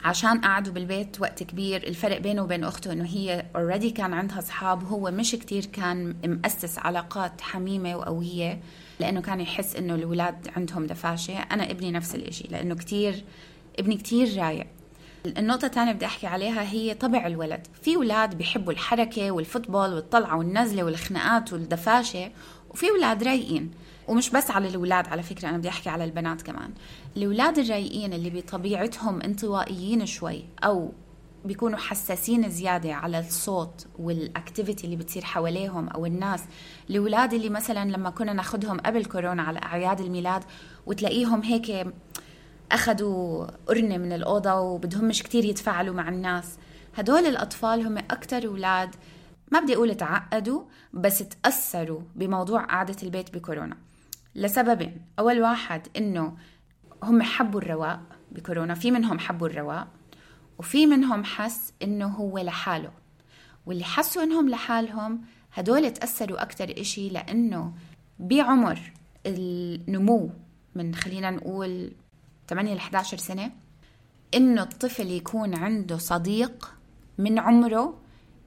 عشان 0.04 0.40
قعدوا 0.40 0.72
بالبيت 0.72 1.20
وقت 1.20 1.42
كبير 1.42 1.86
الفرق 1.86 2.18
بينه 2.18 2.42
وبين 2.42 2.64
أخته 2.64 2.92
إنه 2.92 3.04
هي 3.04 3.46
اوريدي 3.56 3.90
كان 3.90 4.12
عندها 4.12 4.38
أصحاب 4.38 4.82
وهو 4.82 5.10
مش 5.10 5.30
كتير 5.32 5.64
كان 5.64 6.16
مؤسس 6.24 6.78
علاقات 6.78 7.40
حميمة 7.40 7.96
وقوية 7.96 8.60
لأنه 9.00 9.20
كان 9.20 9.40
يحس 9.40 9.76
إنه 9.76 9.94
الاولاد 9.94 10.48
عندهم 10.56 10.86
دفاشة. 10.86 11.38
أنا 11.38 11.70
ابني 11.70 11.90
نفس 11.90 12.14
الإشي 12.14 12.48
لأنه 12.50 12.74
كتير 12.74 13.24
ابني 13.78 13.96
كتير 13.96 14.36
رايق. 14.42 14.66
النقطة 15.26 15.66
الثانية 15.66 15.92
بدي 15.92 16.06
أحكي 16.06 16.26
عليها 16.26 16.62
هي 16.62 16.94
طبع 16.94 17.26
الولد. 17.26 17.66
في 17.82 17.96
أولاد 17.96 18.34
بيحبوا 18.34 18.72
الحركة 18.72 19.30
والفوتبول 19.30 19.94
والطلعة 19.94 20.38
والنزلة 20.38 20.82
والخناقات 20.82 21.52
والدفاشة 21.52 22.30
وفي 22.70 22.90
أولاد 22.90 23.22
رايقين. 23.22 23.70
ومش 24.08 24.30
بس 24.30 24.50
على 24.50 24.68
الأولاد 24.68 25.08
على 25.08 25.22
فكرة 25.22 25.48
أنا 25.48 25.58
بدي 25.58 25.68
أحكي 25.68 25.90
على 25.90 26.04
البنات 26.04 26.42
كمان. 26.42 26.70
الأولاد 27.16 27.58
الرايقين 27.58 28.12
اللي 28.12 28.30
بطبيعتهم 28.30 29.22
انطوائيين 29.22 30.06
شوي 30.06 30.44
أو 30.64 30.92
بيكونوا 31.44 31.78
حساسين 31.78 32.50
زيادة 32.50 32.94
على 32.94 33.18
الصوت 33.18 33.86
والأكتيفيتي 33.98 34.84
اللي 34.84 34.96
بتصير 34.96 35.24
حواليهم 35.24 35.88
أو 35.88 36.06
الناس 36.06 36.44
الأولاد 36.90 37.34
اللي 37.34 37.48
مثلا 37.48 37.90
لما 37.90 38.10
كنا 38.10 38.32
ناخدهم 38.32 38.80
قبل 38.80 39.04
كورونا 39.04 39.42
على 39.42 39.58
أعياد 39.58 40.00
الميلاد 40.00 40.44
وتلاقيهم 40.86 41.42
هيك 41.42 41.86
أخذوا 42.72 43.46
قرنة 43.66 43.96
من 43.98 44.12
الأوضة 44.12 44.54
وبدهم 44.54 45.04
مش 45.04 45.22
كتير 45.22 45.44
يتفاعلوا 45.44 45.94
مع 45.94 46.08
الناس 46.08 46.58
هدول 46.96 47.26
الأطفال 47.26 47.86
هم 47.86 47.98
أكتر 47.98 48.46
أولاد 48.46 48.94
ما 49.52 49.60
بدي 49.60 49.74
أقول 49.74 49.94
تعقدوا 49.94 50.62
بس 50.92 51.18
تأثروا 51.18 52.00
بموضوع 52.16 52.64
قعدة 52.64 52.96
البيت 53.02 53.34
بكورونا. 53.34 53.76
لسببين. 54.38 55.00
أول 55.18 55.40
واحد 55.40 55.88
إنه 55.96 56.36
هم 57.02 57.22
حبوا 57.22 57.60
الرواق 57.60 58.00
بكورونا 58.32 58.74
في 58.74 58.90
منهم 58.90 59.18
حبوا 59.18 59.48
الرواق 59.48 59.88
وفي 60.58 60.86
منهم 60.86 61.24
حس 61.24 61.72
إنه 61.82 62.06
هو 62.06 62.38
لحاله. 62.38 62.92
واللي 63.66 63.84
حسوا 63.84 64.22
إنهم 64.22 64.48
لحالهم 64.48 65.20
هدول 65.54 65.90
تأثروا 65.90 66.42
أكتر 66.42 66.80
إشي 66.80 67.08
لأنه 67.08 67.72
بعمر 68.18 68.92
النمو 69.26 70.30
من 70.74 70.94
خلينا 70.94 71.30
نقول 71.30 71.92
8 72.48 72.74
ل 72.74 72.76
11 72.76 73.16
سنة 73.16 73.52
إنه 74.34 74.62
الطفل 74.62 75.10
يكون 75.10 75.54
عنده 75.54 75.98
صديق 75.98 76.74
من 77.18 77.38
عمره 77.38 77.98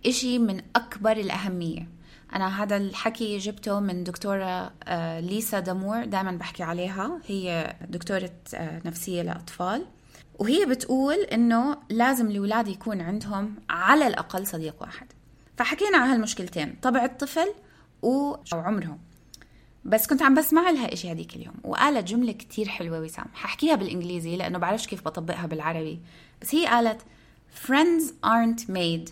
إشي 0.05 0.39
من 0.39 0.61
أكبر 0.75 1.11
الأهمية. 1.11 1.87
أنا 2.35 2.63
هذا 2.63 2.77
الحكي 2.77 3.37
جبته 3.37 3.79
من 3.79 4.03
دكتورة 4.03 4.71
آه، 4.83 5.19
ليسا 5.19 5.59
دامور 5.59 6.05
دائما 6.05 6.31
بحكي 6.31 6.63
عليها. 6.63 7.19
هي 7.27 7.75
دكتورة 7.89 8.31
آه، 8.53 8.81
نفسية 8.85 9.21
لأطفال. 9.21 9.85
وهي 10.39 10.65
بتقول 10.65 11.15
إنه 11.15 11.77
لازم 11.89 12.27
الأولاد 12.27 12.67
يكون 12.67 13.01
عندهم 13.01 13.55
على 13.69 14.07
الأقل 14.07 14.47
صديق 14.47 14.75
واحد. 14.81 15.07
فحكينا 15.57 15.97
عن 15.97 16.09
هالمشكلتين 16.09 16.75
طبع 16.81 17.05
الطفل 17.05 17.53
وعمره 18.01 18.97
بس 19.85 20.07
كنت 20.07 20.21
عم 20.21 20.35
بسمع 20.35 20.69
لها 20.69 20.93
إشي 20.93 21.11
هذيك 21.11 21.35
اليوم 21.35 21.55
وقالت 21.63 22.07
جملة 22.07 22.31
كتير 22.31 22.67
حلوة 22.67 22.99
وسام. 22.99 23.25
ححكيها 23.33 23.75
بالإنجليزي 23.75 24.35
لأنه 24.35 24.57
بعرفش 24.57 24.87
كيف 24.87 25.05
بطبقها 25.05 25.47
بالعربي. 25.47 25.99
بس 26.41 26.55
هي 26.55 26.67
قالت 26.67 27.01
friends 27.67 28.03
aren't 28.25 28.61
made 28.69 29.11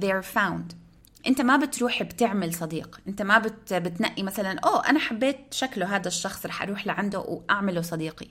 they're 0.00 0.36
found. 0.36 0.79
انت 1.26 1.40
ما 1.40 1.56
بتروح 1.56 2.02
بتعمل 2.02 2.54
صديق. 2.54 3.00
انت 3.08 3.22
ما 3.22 3.38
بت 3.38 3.74
بتنقي 3.74 4.22
مثلا 4.22 4.58
أوه 4.58 4.88
أنا 4.88 4.98
حبيت 4.98 5.38
شكله 5.50 5.96
هذا 5.96 6.08
الشخص 6.08 6.46
رح 6.46 6.62
أروح 6.62 6.86
لعنده 6.86 7.18
وأعمله 7.18 7.80
صديقي. 7.80 8.26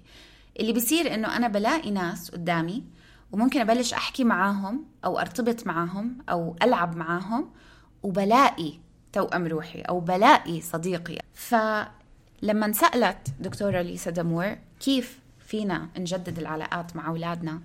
اللي 0.59 0.73
بيصير 0.73 1.13
إنه 1.13 1.37
أنا 1.37 1.47
بلاقي 1.47 1.91
ناس 1.91 2.31
قدامي 2.31 2.83
وممكن 3.31 3.59
أبلش 3.59 3.93
أحكي 3.93 4.23
معاهم 4.23 4.85
أو 5.05 5.19
أرتبط 5.19 5.67
معاهم 5.67 6.17
أو 6.29 6.55
ألعب 6.63 6.97
معاهم 6.97 7.49
وبلاقي 8.03 8.73
توأم 9.13 9.47
روحي 9.47 9.81
أو 9.81 9.99
بلاقي 9.99 10.61
صديقي. 10.61 11.17
فلما 11.33 12.71
سألت 12.71 13.27
دكتورة 13.39 13.81
ليسا 13.81 14.11
دمور 14.11 14.55
كيف 14.79 15.19
فينا 15.39 15.89
نجدد 15.97 16.39
العلاقات 16.39 16.95
مع 16.95 17.07
أولادنا 17.07 17.61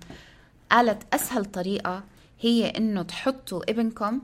قالت 0.71 1.13
أسهل 1.13 1.45
طريقة 1.45 2.03
هي 2.39 2.69
إنه 2.69 3.01
تحطوا 3.01 3.71
ابنكم 3.71 4.21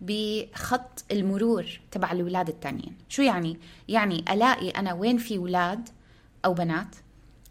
بخط 0.00 1.04
المرور 1.12 1.66
تبع 1.90 2.12
الأولاد 2.12 2.48
التانيين. 2.48 2.96
شو 3.08 3.22
يعني؟ 3.22 3.58
يعني 3.88 4.24
ألاقي 4.30 4.70
أنا 4.70 4.92
وين 4.92 5.18
في 5.18 5.38
أولاد 5.38 5.88
أو 6.44 6.54
بنات 6.54 6.96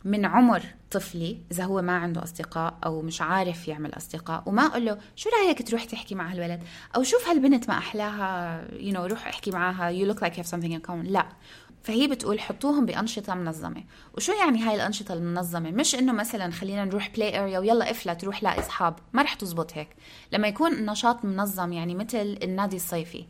من 0.05 0.25
عمر 0.25 0.63
طفلي 0.91 1.37
إذا 1.51 1.63
هو 1.63 1.81
ما 1.81 1.97
عنده 1.97 2.23
أصدقاء 2.23 2.77
أو 2.85 3.01
مش 3.01 3.21
عارف 3.21 3.67
يعمل 3.67 3.97
أصدقاء 3.97 4.43
وما 4.45 4.65
أقول 4.65 4.85
له 4.85 4.97
شو 5.15 5.29
رأيك 5.29 5.67
تروح 5.67 5.83
تحكي 5.83 6.15
مع 6.15 6.31
هالولد؟ 6.31 6.63
أو 6.95 7.03
شوف 7.03 7.27
هالبنت 7.27 7.69
ما 7.69 7.77
أحلاها 7.77 8.61
you 8.73 8.95
know, 8.95 9.11
روح 9.11 9.27
احكي 9.27 9.51
معها 9.51 9.91
you 9.91 10.13
look 10.13 10.19
like 10.19 10.33
you 10.33 10.43
have 10.43 10.55
something 10.55 10.71
in 10.71 10.89
common. 10.89 11.07
لا. 11.11 11.25
فهي 11.83 12.07
بتقول 12.07 12.39
حطوهم 12.39 12.85
بأنشطة 12.85 13.33
منظمة. 13.35 13.83
وشو 14.17 14.33
يعني 14.33 14.61
هاي 14.61 14.75
الأنشطة 14.75 15.13
المنظمة؟ 15.13 15.71
مش 15.71 15.95
إنه 15.95 16.13
مثلا 16.13 16.51
خلينا 16.51 16.85
نروح 16.85 17.09
play 17.09 17.39
area 17.39 17.59
ويلا 17.59 17.91
افلت 17.91 18.23
روح 18.23 18.43
لاقي 18.43 18.59
أصحاب 18.59 18.95
ما 19.13 19.21
رح 19.21 19.33
تزبط 19.33 19.73
هيك. 19.73 19.87
لما 20.31 20.47
يكون 20.47 20.73
النشاط 20.73 21.25
منظم 21.25 21.73
يعني 21.73 21.95
مثل 21.95 22.37
النادي 22.43 22.75
الصيفي 22.75 23.25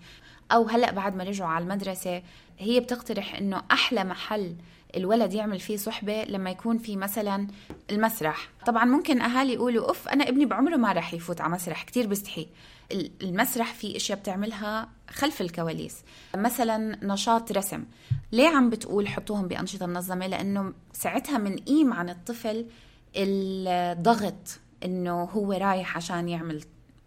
أو 0.51 0.67
هلأ 0.67 0.91
بعد 0.91 1.15
ما 1.15 1.23
رجعوا 1.23 1.49
على 1.49 1.63
المدرسة 1.63 2.23
هي 2.59 2.79
بتقترح 2.79 3.35
إنه 3.35 3.61
أحلى 3.71 4.03
محل 4.03 4.55
الولد 4.95 5.33
يعمل 5.33 5.59
فيه 5.59 5.77
صحبة 5.77 6.23
لما 6.23 6.49
يكون 6.49 6.77
في 6.77 6.95
مثلا 6.97 7.47
المسرح. 7.91 8.49
طبعا 8.65 8.85
ممكن 8.85 9.21
أهالي 9.21 9.53
يقولوا 9.53 9.87
أوف 9.87 10.07
أنا 10.07 10.29
ابني 10.29 10.45
بعمره 10.45 10.75
ما 10.75 10.91
رح 10.93 11.13
يفوت 11.13 11.41
على 11.41 11.53
مسرح 11.53 11.83
كتير 11.83 12.07
بستحي. 12.07 12.47
المسرح 12.91 13.73
في 13.73 13.95
أشياء 13.97 14.19
بتعملها 14.19 14.89
خلف 15.09 15.41
الكواليس. 15.41 16.03
مثلا 16.35 17.05
نشاط 17.05 17.51
رسم. 17.51 17.85
ليه 18.31 18.47
عم 18.47 18.69
بتقول 18.69 19.07
حطوهم 19.07 19.47
بأنشطة 19.47 19.85
منظمة؟ 19.85 20.27
لأنه 20.27 20.73
ساعتها 20.93 21.37
منقيم 21.37 21.93
عن 21.93 22.09
الطفل 22.09 22.65
الضغط 23.15 24.59
إنه 24.85 25.23
هو 25.23 25.53
رايح 25.53 25.97
عشان 25.97 26.29
يعمل 26.29 26.63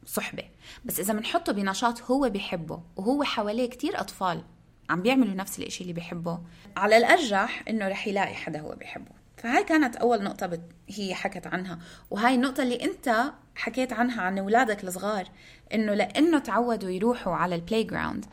صحبة. 0.06 0.44
بس 0.84 1.00
إذا 1.00 1.12
بنحطه 1.12 1.52
بنشاط 1.52 2.02
هو 2.02 2.28
بيحبه 2.28 2.80
وهو 2.96 3.22
حواليه 3.22 3.68
كتير 3.68 4.00
أطفال 4.00 4.42
عم 4.90 5.02
بيعملوا 5.02 5.34
نفس 5.34 5.58
الإشي 5.58 5.82
اللي 5.82 5.92
بيحبه. 5.92 6.38
على 6.76 6.96
الأرجح 6.96 7.64
إنه 7.68 7.88
رح 7.88 8.06
يلاقي 8.06 8.34
حدا 8.34 8.60
هو 8.60 8.74
بيحبه. 8.74 9.10
فهاي 9.36 9.64
كانت 9.64 9.96
أول 9.96 10.22
نقطة 10.22 10.46
بت... 10.46 10.60
هي 10.88 11.14
حكت 11.14 11.46
عنها. 11.46 11.78
وهاي 12.10 12.34
النقطة 12.34 12.62
اللي 12.62 12.82
أنت 12.84 13.32
حكيت 13.56 13.92
عنها 13.92 14.22
عن 14.22 14.38
اولادك 14.38 14.84
الصغار 14.84 15.28
إنه 15.74 15.94
لأنه 15.94 16.38
تعودوا 16.38 16.90
يروحوا 16.90 17.34
على 17.34 17.54
ال 17.54 17.84
playground 17.84 18.24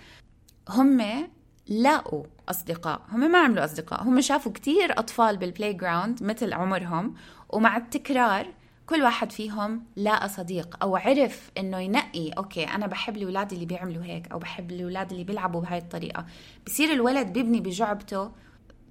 هم 0.69 1.27
لاقوا 1.67 2.23
أصدقاء 2.49 3.01
هم 3.11 3.31
ما 3.31 3.39
عملوا 3.39 3.65
أصدقاء 3.65 4.03
هم 4.03 4.21
شافوا 4.21 4.51
كتير 4.51 4.99
أطفال 4.99 5.37
بال 5.37 5.73
playground 5.73 6.23
مثل 6.23 6.53
عمرهم 6.53 7.15
ومع 7.49 7.77
التكرار 7.77 8.47
كل 8.85 9.03
واحد 9.03 9.31
فيهم 9.31 9.85
لاقى 9.95 10.29
صديق 10.29 10.77
أو 10.81 10.95
عرف 10.95 11.51
إنه 11.57 11.79
ينقي 11.79 12.29
okay 12.29 12.63
أنا 12.63 12.87
بحب 12.87 13.17
الأولاد 13.17 13.53
اللي 13.53 13.65
بيعملوا 13.65 14.03
هيك 14.03 14.31
أو 14.31 14.39
بحب 14.39 14.71
الأولاد 14.71 15.11
اللي 15.11 15.23
بيلعبوا 15.23 15.61
بهاي 15.61 15.77
الطريقة. 15.77 16.25
بصير 16.65 16.93
الولد 16.93 17.27
بيبني 17.27 17.59
بجعبته 17.59 18.31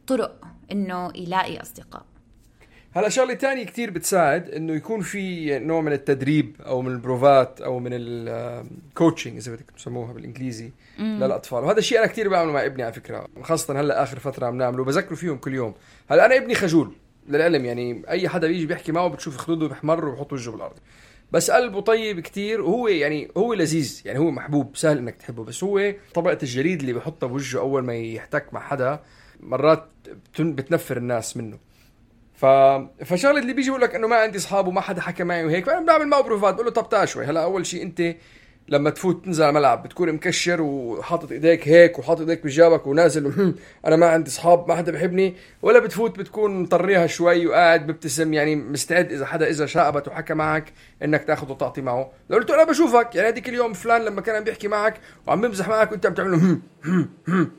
طرق 0.07 0.45
إنه 0.73 1.13
يلاقي 1.15 1.63
أصدقاء. 1.63 2.05
هلا 2.95 3.09
شغلة 3.09 3.35
تانية 3.35 3.65
كتير 3.65 3.91
بتساعد 3.91 4.51
إنه 4.51 4.73
يكون 4.75 5.01
في 5.01 5.59
نوع 5.59 5.81
من 5.81 5.93
التدريب 5.93 6.57
أو 6.67 6.83
من 6.83 6.93
البروفات 6.93 7.61
أو 7.61 7.79
من 7.79 7.91
ال 7.93 8.09
coaching 8.09 9.37
إذا 9.37 9.53
بدك 9.53 9.71
تسموها 9.77 10.13
بالإنجليزي 10.13 10.71
مم. 10.99 11.19
للأطفال. 11.23 11.65
وهذا 11.65 11.79
الشيء 11.79 11.99
أنا 11.99 12.07
كتير 12.07 12.29
بعمله 12.29 12.53
مع 12.53 12.65
ابني 12.65 12.83
على 12.83 12.93
فكرة 12.93 13.29
خاصة 13.43 13.81
هلأ 13.81 14.03
آخر 14.03 14.19
فترة 14.19 14.47
عم 14.47 14.57
نعمله 14.59 14.85
بذكره 14.85 15.15
فيهم 15.15 15.37
كل 15.37 15.55
يوم. 15.55 15.75
هلأ 16.11 16.27
أنا 16.27 16.37
ابني 16.37 16.55
خجول 16.55 16.93
للعلم 17.29 17.65
يعني 17.65 18.03
أي 18.09 18.29
حدا 18.29 18.47
بيجي 18.47 18.67
بيحكي 18.67 18.93
معه 18.93 19.09
بتشوف 19.09 19.37
خدوده 19.37 19.69
بيحمر 19.69 20.09
وبحط 20.09 20.33
وجهه 20.33 20.51
بالأرض. 20.53 20.77
بس 21.33 21.51
قلبه 21.51 21.81
طيب 21.81 22.21
كتير 22.21 22.61
وهو 22.61 22.89
يعني 22.89 23.29
هو 23.37 23.55
لذيذ 23.55 24.03
يعني 24.05 24.19
هو 24.19 24.31
محبوب 24.31 24.77
سهل 24.77 24.99
إنك 24.99 25.15
تحبه 25.17 25.45
بس 25.45 25.65
هو 25.65 25.95
طبقة 26.15 26.39
الجليد 26.43 26.81
اللي 26.81 26.93
بحطها 26.93 27.27
بوجهه 27.27 27.61
أول 27.61 27.85
ما 27.85 27.95
يحتك 27.97 28.55
مع 28.55 28.61
حدا 28.61 29.01
مرات 29.41 29.89
بتنفر 30.39 30.97
الناس 30.97 31.37
منه. 31.37 31.59
ف 32.43 32.47
فشغلة 33.05 33.39
اللي 33.39 33.53
بيجي 33.53 33.71
بيقول 33.71 33.83
لك 33.83 33.95
إنه 33.95 34.07
ما 34.07 34.17
عندي 34.17 34.39
أصحاب 34.39 34.67
وما 34.67 34.81
حدا 34.81 35.01
حكى 35.01 35.25
معي 35.25 35.45
وهيك 35.45 35.65
فأنا 35.67 35.87
بعمل 35.87 36.07
معه 36.09 36.23
بروفات 36.23 36.55
بقول 36.55 36.67
له 36.67 36.73
طب 36.73 36.89
تعال 36.89 37.09
شوي 37.09 37.25
هلأ 37.25 37.43
أول 37.43 37.67
شيء 37.67 37.83
أنت 37.83 38.15
لما 38.69 38.91
تفوت 38.91 39.25
تنزل 39.25 39.43
على 39.43 39.51
الملعب 39.51 39.83
بتكون 39.83 40.13
مكشر 40.13 40.63
وحاطط 40.63 41.33
إيديك 41.33 41.69
هيك 41.69 41.99
وحاطط 41.99 42.21
إيديك 42.21 42.45
بجابك 42.45 42.87
ونازل 42.87 43.55
أنا 43.87 43.97
ما 43.97 44.07
عندي 44.07 44.31
اصحاب 44.31 44.69
ما 44.69 44.75
حدا 44.77 44.93
بحبني. 44.93 45.35
ولا 45.63 45.79
بتفوت 45.79 46.19
بتكون 46.19 46.63
مطريها 46.63 47.07
شوي 47.07 47.47
وقاعد 47.47 47.87
ببتسم 47.87 48.33
يعني 48.33 48.57
مستعد 48.57 49.13
إذا 49.13 49.27
حدا 49.27 49.49
إذا 49.49 49.67
شابت 49.67 50.09
وحكى 50.09 50.35
معك 50.35 50.73
إنك 51.05 51.25
تاخذ 51.25 51.51
وتعطي 51.51 51.83
معه. 51.83 52.11
لو 52.31 52.39
قلت 52.39 52.51
أنا 52.51 52.65
بشوفك 52.65 53.15
يعني 53.15 53.29
هذيك 53.29 53.49
اليوم 53.49 53.73
فلان 53.73 54.05
لما 54.05 54.21
كان 54.21 54.37
عم 54.37 54.45
بيحكي 54.45 54.69
معك 54.69 55.01
وعم 55.27 55.41
بمزح 55.41 55.69
معك 55.69 55.93
وأنت 55.93 56.07
عم 56.07 56.15
تعمل 56.15 56.59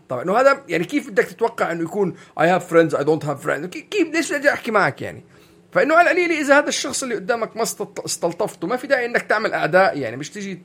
طبعا 0.09 0.23
إنه 0.23 0.37
هذا 0.37 0.63
يعني 0.67 0.83
كيف 0.83 1.09
بدك 1.09 1.25
تتوقع 1.25 1.71
إنه 1.71 1.83
يكون 1.83 2.13
I 2.39 2.47
have 2.47 2.67
friends 2.67 2.95
I 2.95 3.03
don't 3.03 3.25
have 3.25 3.43
friends 3.43 3.67
كيف 3.67 4.07
ليش 4.13 4.33
بدي 4.33 4.49
أحكي 4.49 4.71
معك 4.71 5.01
يعني؟ 5.01 5.23
فإنه 5.73 5.95
على 5.95 6.11
القليله 6.11 6.41
إذا 6.41 6.57
هذا 6.57 6.67
الشخص 6.67 7.03
اللي 7.03 7.15
قدامك 7.15 7.57
ما 7.57 7.63
استلطفته 8.05 8.67
ما 8.67 8.77
في 8.77 8.87
داعي 8.87 9.05
إنك 9.05 9.21
تعمل 9.21 9.53
اعداء 9.53 9.97
يعني 9.97 10.17
مش 10.17 10.29
تيجي 10.29 10.55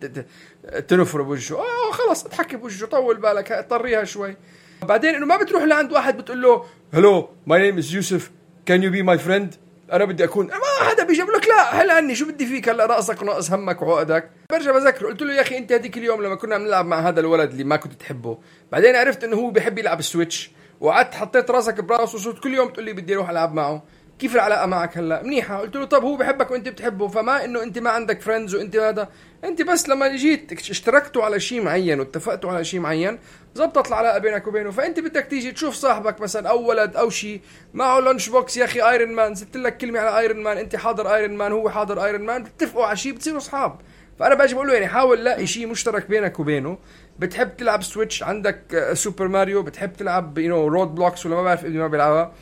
تنفرة 0.88 1.22
بوجهه. 1.22 1.56
آه 1.56 1.92
خلص 1.92 2.24
اضحكي 2.24 2.56
بوجهه 2.56 2.86
طول 2.86 3.16
بالك 3.16 3.66
طريها 3.70 4.04
شوي. 4.04 4.36
بعدين 4.82 5.14
إنه 5.14 5.26
ما 5.26 5.36
بتروح 5.36 5.62
لعند 5.62 5.92
واحد 5.92 6.16
بتقول 6.16 6.42
له 6.42 6.64
hello 6.94 7.28
my 7.47 7.62
name 7.62 7.78
is 7.78 7.94
يوسف 7.94 8.30
can 8.66 8.82
you 8.82 8.90
be 8.90 9.02
my 9.02 9.18
friend 9.18 9.54
أنا 9.92 10.04
بدي 10.04 10.24
أكون 10.24 10.46
ما 10.46 10.88
حدا 10.88 11.04
بيجي 11.04 11.22
بقول 11.22 11.34
لك 11.34 11.48
لا 11.48 11.82
هلا 11.82 11.94
عني 11.94 12.14
شو 12.14 12.26
بدي 12.26 12.46
فيك 12.46 12.68
هلا؟ 12.68 12.86
رأسك 12.86 13.22
وناقص 13.22 13.50
همك 13.50 13.82
وعقدك. 13.82 14.30
برجع 14.52 14.72
بذكره 14.72 15.06
قلت 15.06 15.22
له 15.22 15.34
يا 15.34 15.40
أخي 15.40 15.58
أنت 15.58 15.72
هذيك 15.72 15.98
اليوم 15.98 16.22
لما 16.22 16.34
كنا 16.34 16.58
بنلعب 16.58 16.86
مع 16.86 17.08
هذا 17.08 17.20
الولد 17.20 17.50
اللي 17.50 17.64
ما 17.64 17.76
كنت 17.76 17.92
تحبه. 17.92 18.38
بعدين 18.72 18.96
عرفت 18.96 19.24
إنه 19.24 19.36
هو 19.36 19.50
بيحب 19.50 19.78
يلعب 19.78 19.98
ال 19.99 20.05
Switch. 20.05 20.50
وقعدت 20.80 21.14
حطيت 21.14 21.50
رأسك 21.50 21.80
براسه 21.80 22.16
وصرت 22.16 22.38
كل 22.38 22.54
يوم 22.54 22.68
تقول 22.68 22.84
لي 22.84 22.92
بدي 22.92 23.14
أروح 23.14 23.30
ألعب 23.30 23.54
معه. 23.54 23.82
كيف 24.18 24.34
العلاقة 24.34 24.66
معك 24.66 24.98
هلا؟ 24.98 25.22
منيحة. 25.22 25.58
قلت 25.60 25.76
له 25.76 25.84
طب 25.84 26.02
هو 26.02 26.16
بحبك 26.16 26.50
وانت 26.50 26.68
بتحبه 26.68 27.08
فما 27.08 27.44
انه 27.44 27.62
انت 27.62 27.78
ما 27.78 27.90
عندك 27.90 28.20
friends 28.20 28.54
وانت 28.54 28.76
هذا. 28.76 29.08
انت 29.44 29.62
بس 29.62 29.88
لما 29.88 30.16
جيت 30.16 30.52
اشتركتوا 30.52 31.25
على 31.25 31.40
شيء 31.40 31.62
معين 31.62 32.00
واتفقتوا 32.00 32.50
على 32.50 32.64
شيء 32.64 32.80
معين 32.80 33.18
زبطت 33.54 33.88
العلاقة 33.88 34.18
بينك 34.18 34.46
وبينه. 34.46 34.70
فانت 34.70 35.00
بدك 35.00 35.26
تيجي 35.26 35.52
تشوف 35.52 35.75
صاحبك 35.75 36.20
مثلا 36.20 36.48
أو 36.48 36.68
ولد 36.68 36.96
أو 36.96 37.10
شيء 37.10 37.40
معه 37.75 38.00
lunch 38.00 38.28
box 38.28 38.56
يا 38.56 38.64
أخي 38.64 38.80
Iron 38.80 39.12
Man 39.12 39.35
زدت 39.34 39.56
لك 39.56 39.76
كلمة 39.76 40.00
على 40.00 40.18
Iron 40.18 40.42
Man 40.42 40.58
انت 40.58 40.76
حاضر 40.76 41.14
Iron 41.14 41.37
Man 41.37 41.52
هو 41.52 41.70
حاضر 41.70 42.04
ايرون 42.04 42.20
مان 42.20 42.42
بتتفقوا 42.42 42.84
على 42.87 42.96
شيء 42.96 43.12
بتصيروا 43.12 43.38
أصحاب. 43.38 43.80
فأنا 44.18 44.34
باجي 44.34 44.54
بقول 44.54 44.68
له 44.68 44.75
يعني 44.75 44.87
حاول 44.87 45.25
لاقي 45.25 45.46
شيء 45.46 45.66
مشترك 45.66 46.08
بينك 46.08 46.40
وبينه. 46.40 46.78
بتحب 47.18 47.56
تلعب 47.56 47.82
Switch 47.82 48.23
عندك 48.22 48.90
Super 48.92 49.28
Mario 49.28 49.62
بتحب 49.62 49.92
تلعب 49.92 50.38
you 50.38 50.49
know 50.49 50.66
Roblox 50.66 51.26
ولا 51.26 51.34
ما 51.34 51.42
بعرف 51.42 51.64
ما 51.64 51.87
بيلعبها. 51.87 52.32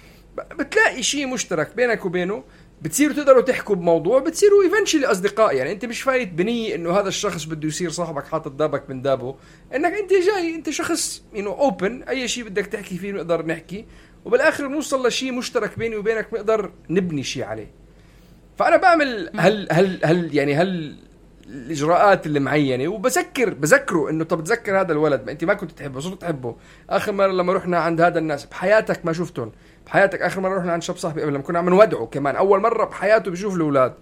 بتلاقي 0.58 1.02
شيء 1.02 1.26
مشترك 1.26 1.76
بينك 1.76 2.04
وبينه 2.04 2.44
بتصيروا 2.82 3.14
تقدروا 3.14 3.42
تحكوا 3.42 3.74
بموضوع 3.74 4.18
بتصيروا 4.18 4.62
eventually 4.62 5.06
أصدقاء. 5.06 5.56
يعني 5.56 5.72
أنت 5.72 5.84
مش 5.84 6.02
فايت 6.02 6.32
بنية 6.32 6.74
إنه 6.74 6.98
هذا 7.00 7.08
الشخص 7.08 7.44
بده 7.44 7.68
يصير 7.68 7.90
صاحبك 7.90 8.26
حاطط 8.26 8.52
دابك 8.52 8.90
من 8.90 9.02
دابه. 9.02 9.36
إنك 9.74 9.92
أنت 9.92 10.10
جاي 10.12 10.54
أنت 10.54 10.70
شخص 10.70 11.22
you 11.34 11.52
open 11.52 12.02
أي 12.02 12.28
شيء 12.28 12.44
بدك 12.44 12.66
تحكي 12.66 12.98
فيه 12.98 13.12
نقدر 13.12 13.46
نحكي. 13.46 13.84
وبالآخر 14.24 14.68
نوصل 14.68 15.06
لشيء 15.06 15.32
مشترك 15.32 15.78
بيني 15.78 15.96
وبينك 15.96 16.34
نقدر 16.34 16.72
نبني 16.90 17.22
شيء 17.22 17.44
عليه. 17.44 17.70
فأنا 18.58 18.76
بعمل 18.76 19.30
هل 19.36 19.68
هل 19.70 20.00
هل 20.04 20.34
يعني 20.34 20.54
هل 20.54 20.96
الإجراءات 21.48 22.26
اللي 22.26 22.40
معينة. 22.40 22.88
وبذكر 22.88 23.54
بذكره 23.54 24.10
إنه 24.10 24.24
طب 24.24 24.44
تذكر 24.44 24.80
هذا 24.80 24.92
الولد 24.92 25.22
ما 25.26 25.32
أنت 25.32 25.44
ما 25.44 25.54
كنت 25.54 25.70
تحبه 25.70 26.00
صرت 26.00 26.20
تحبه. 26.20 26.56
آخر 26.90 27.12
مرة 27.12 27.26
لما 27.26 27.52
رحنا 27.52 27.78
عند 27.78 28.00
هذا 28.00 28.18
الناس 28.18 28.44
بحياتك 28.44 29.06
ما 29.06 29.12
شفتهم. 29.12 29.52
بحياتك 29.86 30.22
آخر 30.22 30.40
مرة 30.40 30.58
رحنا 30.58 30.72
عند 30.72 30.82
شاب 30.82 30.96
صاحبي 30.96 31.22
قبل 31.22 31.32
لما 31.32 31.42
كنا 31.42 31.58
عم 31.58 31.68
نودعه 31.68 32.06
كمان. 32.06 32.36
أول 32.36 32.60
مرة 32.60 32.84
بحياته 32.84 33.30
بيشوف 33.30 33.56
الأولاد. 33.56 33.94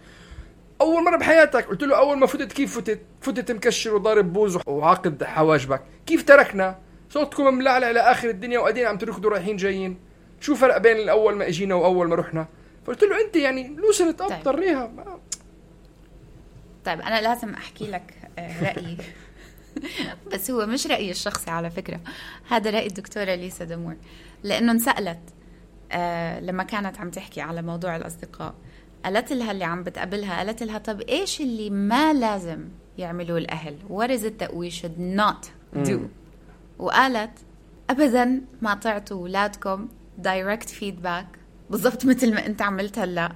أول 0.81 1.05
مرة 1.05 1.17
بحياتك 1.17 1.65
قلت 1.65 1.83
له 1.83 1.99
أول 1.99 2.19
ما 2.19 2.27
فتت 2.27 2.53
كيف 2.53 2.77
فتت؟ 2.79 3.01
فتت 3.21 3.53
مكشر 3.53 3.95
وضارب 3.95 4.33
بوز 4.33 4.59
وعاقد 4.67 5.25
حواجبك. 5.25 5.83
كيف 6.07 6.25
تركنا؟ 6.25 6.79
صوتكم 7.11 7.55
ملعلع 7.55 7.91
إلى 7.91 8.01
اخر 8.01 8.29
الدنيا 8.29 8.59
وقاعدين 8.59 8.87
عم 8.87 8.99
تركضوا 8.99 9.31
رايحين 9.31 9.57
جايين. 9.57 9.99
شو 10.41 10.55
فرق 10.55 10.79
بين 10.79 10.97
الأول 10.97 11.37
ما 11.37 11.49
إجينا 11.49 11.75
وأول 11.75 12.09
ما 12.09 12.15
رحنا؟ 12.15 12.47
فقلت 12.85 13.03
له 13.03 13.25
أنت 13.27 13.37
يعني 13.37 13.77
لوسنت 13.77 14.21
اب 14.21 14.43
طريها 14.45 15.14
طيب 16.85 17.01
أنا 17.01 17.21
لازم 17.21 17.55
أحكي 17.55 17.91
لك 17.91 18.15
آه، 18.39 18.63
رأيي. 18.65 18.97
بس 20.33 20.51
هو 20.51 20.67
مش 20.67 20.87
رأيي 20.87 21.11
الشخصي 21.11 21.51
على 21.51 21.71
فكرة 21.71 22.01
هذا 22.49 22.71
رأي 22.71 22.87
الدكتورة 22.87 23.35
ليسا 23.35 23.65
دمور. 23.65 23.97
لأنه 24.43 24.73
انسألت 24.73 25.21
آه 25.93 26.41
لما 26.41 26.63
كانت 26.63 27.01
عم 27.01 27.11
تحكي 27.11 27.41
على 27.41 27.63
موضوع 27.63 27.97
الأصدقاء 27.97 28.55
قالت 29.05 29.33
لها 29.33 29.51
اللي 29.51 29.65
عم 29.65 29.83
بتقابلها 29.83 30.37
قالت 30.37 30.63
لها 30.63 30.79
طب 30.79 31.01
إيش 31.01 31.41
اللي 31.41 31.71
ما 31.71 32.13
لازم 32.13 32.69
يعملوه 32.99 33.39
الأهل؟ 33.39 33.77
What 33.91 34.09
is 34.11 34.25
it 34.25 34.45
that 34.45 34.51
we 34.55 34.71
should 34.83 34.99
not 35.19 35.49
do 35.89 35.99
وقالت 36.79 37.31
أبدا 37.91 38.41
ما 38.63 38.75
تعطوا 38.75 39.17
أولادكم 39.17 39.89
direct 40.23 40.69
feedback 40.81 41.39
بالضبط 41.71 42.05
مثل 42.05 42.35
ما 42.35 42.47
أنت 42.47 42.63
عملت 42.63 42.99
هلأ. 42.99 43.33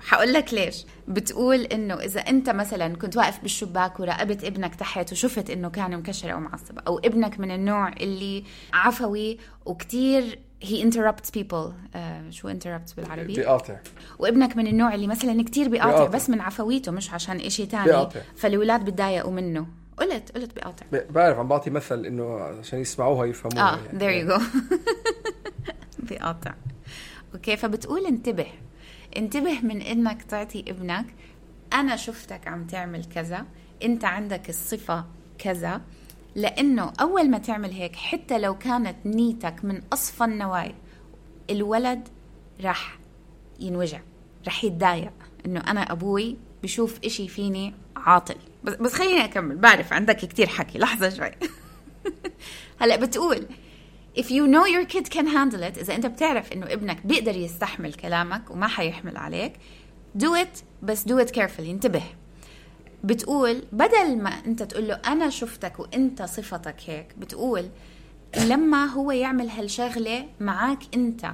حقول 0.00 0.32
لك 0.32 0.54
ليش؟ 0.54 0.86
بتقول 1.08 1.60
إنه 1.60 1.94
إذا 1.94 2.20
أنت 2.20 2.50
مثلا 2.50 2.96
كنت 2.96 3.16
واقف 3.16 3.40
بالشباك 3.42 4.00
وراقبت 4.00 4.44
ابنك 4.44 4.74
تحت 4.74 5.12
وشفت 5.12 5.50
إنه 5.50 5.70
كان 5.70 5.98
مكشر 5.98 6.32
أو 6.32 6.40
معصب 6.40 6.78
أو 6.86 6.98
ابنك 6.98 7.40
من 7.40 7.50
النوع 7.50 7.88
اللي 7.88 8.44
عفوي 8.72 9.38
وكتير 9.66 10.38
he 10.64 10.82
interrupts 10.82 11.30
people 11.30 11.72
uh, 11.94 11.98
شو 12.30 12.52
interrupts 12.52 12.96
بالعربي؟ 12.96 13.34
بيقاطع 13.34 13.76
وابنك 14.18 14.56
من 14.56 14.66
النوع 14.66 14.94
اللي 14.94 15.06
مثلا 15.06 15.44
كتير 15.44 15.68
بيقاطع. 15.68 16.06
بس 16.06 16.30
من 16.30 16.40
عفويته 16.40 16.92
مش 16.92 17.10
عشان 17.10 17.36
إشي 17.36 17.66
تاني 17.66 17.84
بيقاطع. 17.84 18.20
فالولاد 18.36 18.84
بتضايقوا 18.84 19.32
منه. 19.32 19.66
قلت 19.96 20.32
قلت 20.32 20.54
بيقاطع. 20.54 20.86
بعرف 21.10 21.38
عم 21.38 21.48
بعطي 21.48 21.70
مثل 21.70 22.06
إنه 22.06 22.40
عشان 22.40 22.80
يسمعوها 22.80 23.26
يفهموها 23.26 23.74
آه 23.74 23.78
there 23.98 24.24
you 24.24 24.32
go. 24.32 24.42
بيقاطع. 26.08 26.54
أوكي 27.34 27.56
فبتقول 27.56 28.06
انتبه. 28.06 28.46
انتبه 29.18 29.60
من 29.60 29.82
إنك 29.82 30.22
تعطي 30.22 30.64
ابنك 30.68 31.06
أنا 31.72 31.96
شفتك 31.96 32.48
عم 32.48 32.66
تعمل 32.66 33.04
كذا 33.04 33.46
أنت 33.82 34.04
عندك 34.04 34.48
الصفة 34.48 35.04
كذا. 35.38 35.80
لأنه 36.34 36.92
أول 37.00 37.30
ما 37.30 37.38
تعمل 37.38 37.70
هيك 37.70 37.96
حتى 37.96 38.38
لو 38.38 38.58
كانت 38.58 38.96
نيتك 39.06 39.64
من 39.64 39.82
أصفى 39.92 40.24
النوايا 40.24 40.74
الولد 41.50 42.08
راح 42.60 42.98
ينوجع 43.60 44.00
راح 44.46 44.64
يتضايق. 44.64 45.12
إنه 45.46 45.60
أنا 45.60 45.92
أبوي 45.92 46.36
بشوف 46.62 46.98
إشي 47.04 47.28
فيني 47.28 47.74
عاطل. 47.96 48.36
بس, 48.64 48.74
بس 48.74 48.92
خليني 48.92 49.24
أكمل 49.24 49.56
بعرف 49.56 49.92
عندك 49.92 50.16
كتير 50.16 50.46
حكي 50.46 50.78
لحظة 50.78 51.08
شوي. 51.08 51.30
هلأ 52.80 52.96
بتقول 52.96 53.46
if 54.16 54.24
you 54.30 54.46
know 54.46 54.64
your 54.66 54.84
kid 54.94 55.10
can 55.10 55.26
handle 55.26 55.62
it 55.62 55.78
إذا 55.78 55.94
أنت 55.94 56.06
بتعرف 56.06 56.52
إنه 56.52 56.66
ابنك 56.66 57.06
بيقدر 57.06 57.36
يستحمل 57.36 57.94
كلامك 57.94 58.50
وما 58.50 58.66
حيحمل 58.68 59.16
عليك 59.16 59.52
do 60.18 60.44
it 60.44 60.62
بس 60.82 61.04
do 61.04 61.24
it 61.26 61.30
carefully 61.30 61.60
انتبه. 61.60 62.02
بتقول 63.04 63.62
بدل 63.72 64.18
ما 64.18 64.30
أنت 64.30 64.62
تقول 64.62 64.88
له 64.88 64.94
أنا 64.94 65.30
شفتك 65.30 65.80
وأنت 65.80 66.22
صفتك 66.22 66.76
هيك 66.86 67.14
بتقول 67.18 67.68
لما 68.46 68.84
هو 68.84 69.10
يعمل 69.10 69.48
هالشغلة 69.48 70.26
معك 70.40 70.78
أنت 70.94 71.32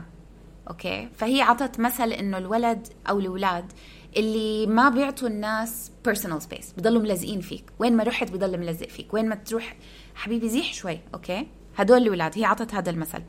أوكي؟ 0.69 1.09
فهي 1.17 1.43
عطت 1.43 1.81
مثل 1.81 2.13
إنه 2.13 2.39
الولد 2.39 2.89
أو 3.09 3.19
الأولاد 3.19 3.73
اللي 4.17 4.67
ما 4.67 4.89
بيعطوا 4.89 5.29
الناس 5.29 5.91
personal 6.09 6.41
space 6.43 6.77
بضلوا 6.79 7.03
ملزقين 7.03 7.41
فيك. 7.41 7.65
وين 7.79 7.97
ما 7.97 8.05
رحت 8.05 8.31
بضل 8.33 8.59
ملزق 8.61 8.89
فيك. 8.89 9.15
وين 9.15 9.29
ما 9.29 9.35
تروح 9.35 9.77
حبيبي 10.15 10.49
زيح 10.49 10.75
شوي 10.75 11.01
أوكي؟ 11.15 11.47
هدول 11.77 12.03
الأولاد 12.03 12.39
هي 12.39 12.45
عطت 12.45 12.75
هذا 12.75 12.91
المثل. 12.91 13.23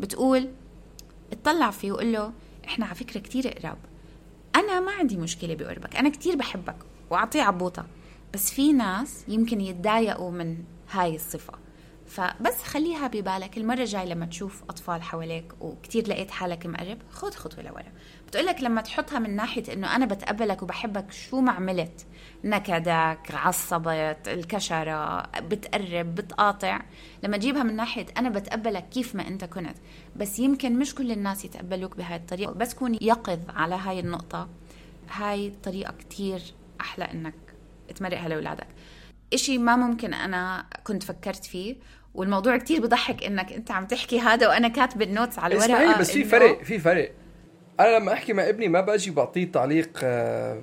بتقول 0.00 0.48
اطلع 1.32 1.70
فيه 1.70 1.92
وقول 1.92 2.12
له 2.12 2.32
إحنا 2.64 2.86
على 2.86 2.94
فكرة 2.94 3.20
كتير 3.20 3.48
قراب. 3.48 3.78
أنا 4.56 4.80
ما 4.80 4.92
عندي 4.92 5.16
مشكلة 5.16 5.54
بقربك 5.54 5.96
أنا 5.96 6.08
كتير 6.08 6.36
بحبك 6.36 6.76
وأعطيه 7.10 7.42
عبوطة. 7.42 7.86
بس 8.34 8.50
في 8.50 8.72
ناس 8.72 9.24
يمكن 9.28 9.60
يتضايقوا 9.60 10.30
من 10.30 10.56
هاي 10.90 11.14
الصفة. 11.14 11.52
فبس 12.06 12.62
خليها 12.62 13.06
ببالك 13.06 13.58
المرة 13.58 13.80
الجاية 13.80 14.04
لما 14.04 14.26
تشوف 14.26 14.62
أطفال 14.68 15.02
حواليك 15.02 15.52
وكتير 15.60 16.08
لقيت 16.08 16.30
حالك 16.30 16.66
مقرب 16.66 16.98
خذ 17.10 17.30
خطوة 17.30 17.64
لورا. 17.64 17.92
بتقولك 18.30 18.62
لما 18.62 18.80
تحطها 18.80 19.18
من 19.18 19.36
ناحية 19.36 19.72
إنه 19.72 19.96
أنا 19.96 20.06
بتقبلك 20.06 20.62
وبحبك 20.62 21.12
شو 21.12 21.40
ما 21.40 21.52
عملت؟ 21.52 22.06
نكدك 22.44 23.18
عصبت 23.30 24.18
الكشرة 24.28 25.22
بتقرب 25.22 26.14
بتقاطع. 26.14 26.80
لما 27.22 27.36
تجيبها 27.36 27.62
من 27.62 27.76
ناحية 27.76 28.06
أنا 28.18 28.28
بتقبلك 28.28 28.88
كيف 28.88 29.14
ما 29.14 29.28
أنت 29.28 29.44
كنت. 29.44 29.76
بس 30.16 30.38
يمكن 30.38 30.78
مش 30.78 30.94
كل 30.94 31.10
الناس 31.12 31.44
يتقبلوك 31.44 31.96
بهاي 31.96 32.16
الطريقة. 32.16 32.52
بس 32.52 32.74
كون 32.74 32.94
يقظ 32.94 33.38
على 33.48 33.74
هاي 33.74 34.00
النقطة 34.00 34.48
هاي 35.10 35.48
الطريقة 35.48 35.92
كتير 35.92 36.40
أحلى 36.80 37.04
إنك 37.04 37.34
تمرقها 37.94 38.28
لأولادك. 38.28 38.66
إشي 39.32 39.58
ما 39.58 39.76
ممكن 39.76 40.14
أنا 40.14 40.66
كنت 40.84 41.02
فكرت 41.02 41.44
فيه 41.44 41.76
والموضوع 42.14 42.56
كتير 42.56 42.80
بضحك 42.80 43.24
إنك 43.24 43.52
أنت 43.52 43.70
عم 43.70 43.86
تحكي 43.86 44.20
هذا 44.20 44.48
وأنا 44.48 44.68
كاتب 44.68 45.02
ال 45.02 45.08
notes 45.08 45.38
على 45.38 45.54
الورقة 45.54 45.98
بس 45.98 46.10
في 46.10 46.24
فرق 46.24 46.62
في 46.62 46.78
فرق. 46.78 47.12
أنا 47.80 47.98
لما 47.98 48.12
أحكي 48.12 48.32
مع 48.32 48.48
ابني 48.48 48.68
ما 48.68 48.80
بأجي 48.80 49.10
بعطيه 49.10 49.52
تعليق 49.52 49.90
آه، 50.04 50.60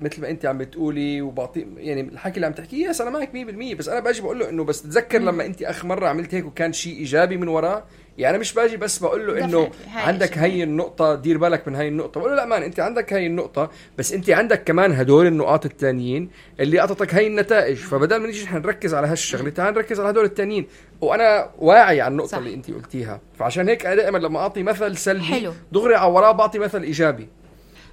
مثل 0.00 0.20
ما 0.20 0.30
انت 0.30 0.46
عم 0.46 0.58
بتقولي 0.58 1.22
وبعطيه 1.22 1.66
يعني 1.76 2.00
الحكي 2.00 2.36
اللي 2.36 2.46
عم 2.46 2.52
تحكيه 2.52 2.88
yes 2.88 3.00
أنا 3.00 3.10
معك 3.10 3.30
100% 3.74 3.76
بس 3.76 3.88
أنا 3.88 4.00
باجي 4.00 4.22
بقول 4.22 4.38
له 4.38 4.48
إنه 4.48 4.64
بس 4.64 4.82
تذكر 4.82 5.18
لما 5.18 5.46
انت 5.46 5.62
آخر 5.62 5.86
مرة 5.86 6.08
عملت 6.08 6.34
هيك 6.34 6.46
وكان 6.46 6.72
شيء 6.72 6.96
إيجابي 6.96 7.36
من 7.36 7.48
وراه؟ 7.48 7.84
يعني 8.18 8.38
مش 8.38 8.54
باجي 8.54 8.76
بس 8.76 8.98
بقول 8.98 9.26
له 9.26 9.44
انه 9.44 9.70
عندك 9.94 10.38
هي 10.38 10.62
النقطة 10.62 11.14
دير 11.14 11.38
بالك 11.38 11.68
من 11.68 11.74
هاي 11.74 11.88
النقطة. 11.88 12.20
بقول 12.20 12.32
له 12.32 12.36
لا 12.36 12.44
مان 12.44 12.62
انت 12.62 12.80
عندك 12.80 13.12
هاي 13.12 13.26
النقطة 13.26 13.70
بس 13.98 14.12
انت 14.12 14.30
عندك 14.30 14.64
كمان 14.64 14.92
هدول 14.92 15.26
النقاط 15.26 15.64
الثانيين 15.66 16.30
اللي 16.60 16.80
أعطتك 16.80 17.14
هاي 17.14 17.26
النتائج. 17.26 17.76
فبدل 17.76 18.16
ما 18.16 18.26
نيجي 18.26 18.44
نحن 18.44 18.56
نركز 18.56 18.94
على 18.94 19.06
هالشغلة 19.06 19.50
تعال 19.50 19.74
نركز 19.74 20.00
على 20.00 20.10
هدول 20.10 20.24
الثانيين 20.24 20.66
وأنا 21.00 21.50
واعي 21.58 22.00
على 22.00 22.12
النقطة 22.12 22.28
صح. 22.28 22.38
اللي 22.38 22.54
انت 22.54 22.70
قلتيها. 22.70 23.20
فعشان 23.38 23.68
هيك 23.68 23.86
أنا 23.86 23.94
دائما 23.94 24.18
لما 24.18 24.38
أعطي 24.38 24.62
مثل 24.62 24.96
سلبي 24.96 25.24
حلو. 25.24 25.52
دغري 25.72 25.94
على 25.94 26.12
وراه 26.12 26.32
بعطي 26.32 26.58
مثل 26.58 26.82
إيجابي. 26.82 27.28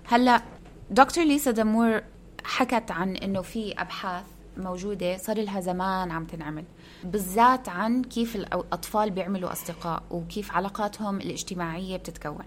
هلأ 0.06 0.42
دكتور 0.92 1.24
ليسا 1.24 1.52
دمور 1.52 2.02
حكت 2.44 2.92
عن 2.92 3.16
إنه 3.16 3.42
في 3.42 3.74
أبحاث 3.82 4.24
موجودة 4.58 5.18
صار 5.18 5.38
لها 5.42 5.60
زمان 5.60 6.12
عم 6.12 6.26
تنعمل 6.26 6.64
بالذات 7.04 7.70
عن 7.70 8.04
كيف 8.04 8.36
الأطفال 8.36 9.10
بيعملوا 9.12 9.52
أصدقاء 9.52 10.04
وكيف 10.12 10.52
علاقاتهم 10.52 11.18
الاجتماعية 11.18 11.98
بتتكون. 11.98 12.46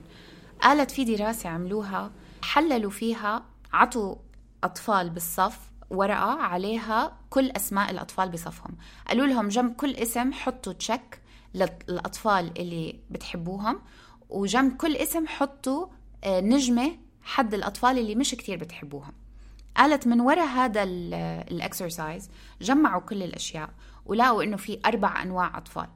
قالت 0.62 0.90
في 0.90 1.04
دراسة 1.04 1.48
عملوها 1.48 2.10
حللوا 2.42 2.90
فيها 2.90 3.42
عطوا 3.72 4.14
أطفال 4.64 5.10
بالصف 5.10 5.58
ورقة 5.90 6.32
عليها 6.42 7.12
كل 7.30 7.50
أسماء 7.50 7.90
الأطفال 7.90 8.28
بصفهم. 8.28 8.76
قالوا 9.08 9.26
لهم 9.26 9.48
جنب 9.48 9.74
كل 9.74 9.94
اسم 9.94 10.32
حطوا 10.32 10.72
تشك 10.72 11.20
للأطفال 11.54 12.58
اللي 12.58 13.00
بتحبوهم 13.10 13.80
وجنب 14.30 14.76
كل 14.76 14.96
اسم 14.96 15.26
حطوا 15.26 15.86
آه، 16.24 16.40
نجمة 16.40 16.92
حد 17.30 17.54
الأطفال 17.54 17.98
اللي 17.98 18.14
مش 18.14 18.30
كتير 18.30 18.56
بتحبوهم 18.56 19.12
قالت 19.76 20.06
من 20.06 20.20
وراء 20.20 20.46
هذا 20.46 20.82
ال 20.82 20.99
exercise 20.99 22.30
جمعوا 22.60 23.00
كل 23.00 23.22
الأشياء 23.22 23.70
ولقوا 24.06 24.42
إنه 24.42 24.56
في 24.56 24.80
أربع 24.86 25.22
أنواع 25.22 25.58
أطفال 25.58 25.86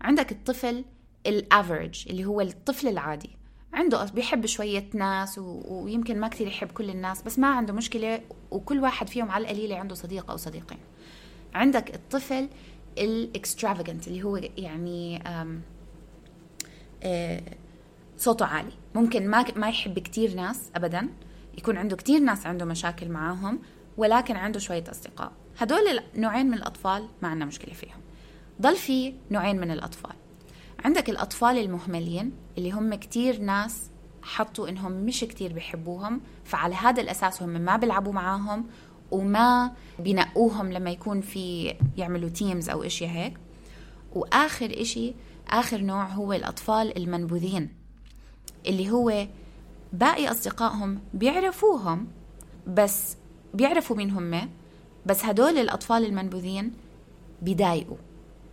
عندك 0.00 0.32
الطفل 0.32 0.84
ال 1.26 1.36
average 1.36 2.04
اللي 2.10 2.24
هو 2.24 2.40
الطفل 2.40 2.88
العادي 2.88 3.30
عنده 3.72 4.04
بيحب 4.04 4.46
شوية 4.46 4.90
ناس. 4.94 5.38
ويمكن 5.38 6.20
ما 6.20 6.28
كثير 6.28 6.46
يحب 6.46 6.68
كل 6.68 6.90
الناس 6.90 7.22
بس 7.22 7.38
ما 7.38 7.48
عنده 7.48 7.72
مشكلة 7.72 8.20
وكل 8.50 8.80
واحد 8.80 9.08
فيهم 9.08 9.30
على 9.30 9.44
القليلة 9.44 9.76
عنده 9.76 9.94
صديق 9.94 10.30
أو 10.30 10.36
صديقين 10.36 10.78
عندك 11.54 11.94
الطفل 11.94 12.48
الاكسترافيجنت 12.98 14.08
اللي 14.08 14.22
هو 14.22 14.36
يعني. 14.36 15.22
صوته 18.24 18.46
عالي. 18.46 18.72
ممكن 18.94 19.30
ما 19.30 19.44
ما 19.56 19.68
يحب 19.68 19.98
كثير 19.98 20.34
ناس 20.34 20.70
أبدا. 20.76 21.08
يكون 21.58 21.76
عنده 21.76 21.96
كتير 21.96 22.20
ناس 22.20 22.46
عنده 22.46 22.64
مشاكل 22.64 23.08
معاهم 23.08 23.58
ولكن 23.96 24.36
عنده 24.36 24.58
شوية 24.58 24.84
أصدقاء. 24.90 25.32
هدول 25.58 26.00
نوعين 26.16 26.46
من 26.46 26.54
الأطفال 26.54 27.08
ما 27.22 27.28
عندنا 27.28 27.44
مشكلة 27.44 27.74
فيهم. 27.74 28.00
ضل 28.62 28.76
في 28.76 29.14
نوعين 29.30 29.60
من 29.60 29.70
الأطفال. 29.70 30.12
عندك 30.84 31.10
الأطفال 31.10 31.58
المهملين 31.58 32.32
اللي 32.58 32.70
هم 32.70 32.94
كتير 32.94 33.40
ناس 33.40 33.90
حطوا 34.22 34.68
إنهم 34.68 34.92
مش 34.92 35.20
كتير 35.20 35.52
بيحبوهم 35.52 36.20
فعلى 36.44 36.74
هذا 36.74 37.02
الأساس 37.02 37.42
هم 37.42 37.48
ما 37.48 37.76
بيلعبوا 37.76 38.12
معاهم 38.12 38.66
وما 39.10 39.72
بينقوهم 39.98 40.72
لما 40.72 40.90
يكون 40.90 41.20
في 41.20 41.74
يعملوا 41.96 42.28
تيمز 42.28 42.70
أو 42.70 42.82
إشي 42.82 43.06
هيك. 43.06 43.38
وآخر 44.12 44.72
إشي 44.80 45.14
آخر 45.48 45.80
نوع 45.80 46.04
هو 46.04 46.32
الأطفال 46.32 46.96
المنبوذين. 46.96 47.83
اللي 48.66 48.90
هو 48.90 49.26
باقي 49.92 50.30
أصدقائهم 50.30 51.00
بيعرفوهم 51.14 52.06
بس 52.66 53.16
بيعرفوا 53.54 53.96
مين 53.96 54.10
هم 54.10 54.50
بس 55.06 55.24
هدول 55.24 55.58
الأطفال 55.58 56.04
المنبوذين 56.04 56.72
بيضايقوا. 57.42 57.96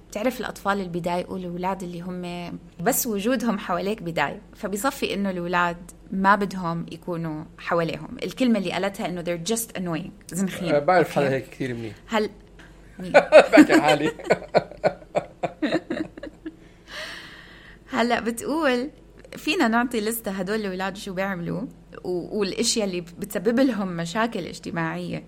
بتعرف 0.10 0.40
الأطفال 0.40 0.74
اللي 0.74 0.90
بيضايقوا 0.90 1.38
الأولاد 1.38 1.84
اللي 1.84 2.02
هم 2.02 2.54
بس 2.80 3.08
وجودهم 3.08 3.60
حواليك 3.60 4.02
بيضايق 4.02 4.40
فبيصفي 4.56 5.14
إنه 5.14 5.30
الأولاد 5.30 5.78
ما 6.12 6.36
بدهم 6.36 6.86
يكونوا 6.92 7.44
حواليهم. 7.58 8.18
الكلمة 8.24 8.60
اللي 8.60 8.72
قالتها 8.72 9.06
إنه 9.06 9.24
they're 9.24 9.50
just 9.54 9.78
annoying. 9.80 10.36
زنخين 10.36 10.76
أه 10.76 10.80
بعرف 10.80 11.12
حدا 11.12 11.30
هيك 11.30 11.50
كثير 11.50 11.74
منيح. 11.74 11.96
هل 12.08 12.30
بحكي 13.52 13.82
حالي. 13.82 14.12
هلا 17.92 18.20
بتقول 18.20 18.90
فينا 19.38 19.68
نعطي 19.68 20.02
لستة 20.02 20.32
هدول 20.32 20.56
الأولاد 20.56 20.98
شو 20.98 21.14
بيعملوا 21.14 21.62
والأشياء 22.06 22.88
اللي 22.88 23.02
بتسبب 23.02 23.60
لهم 23.60 23.98
مشاكل 23.98 24.40
اجتماعية. 24.40 25.28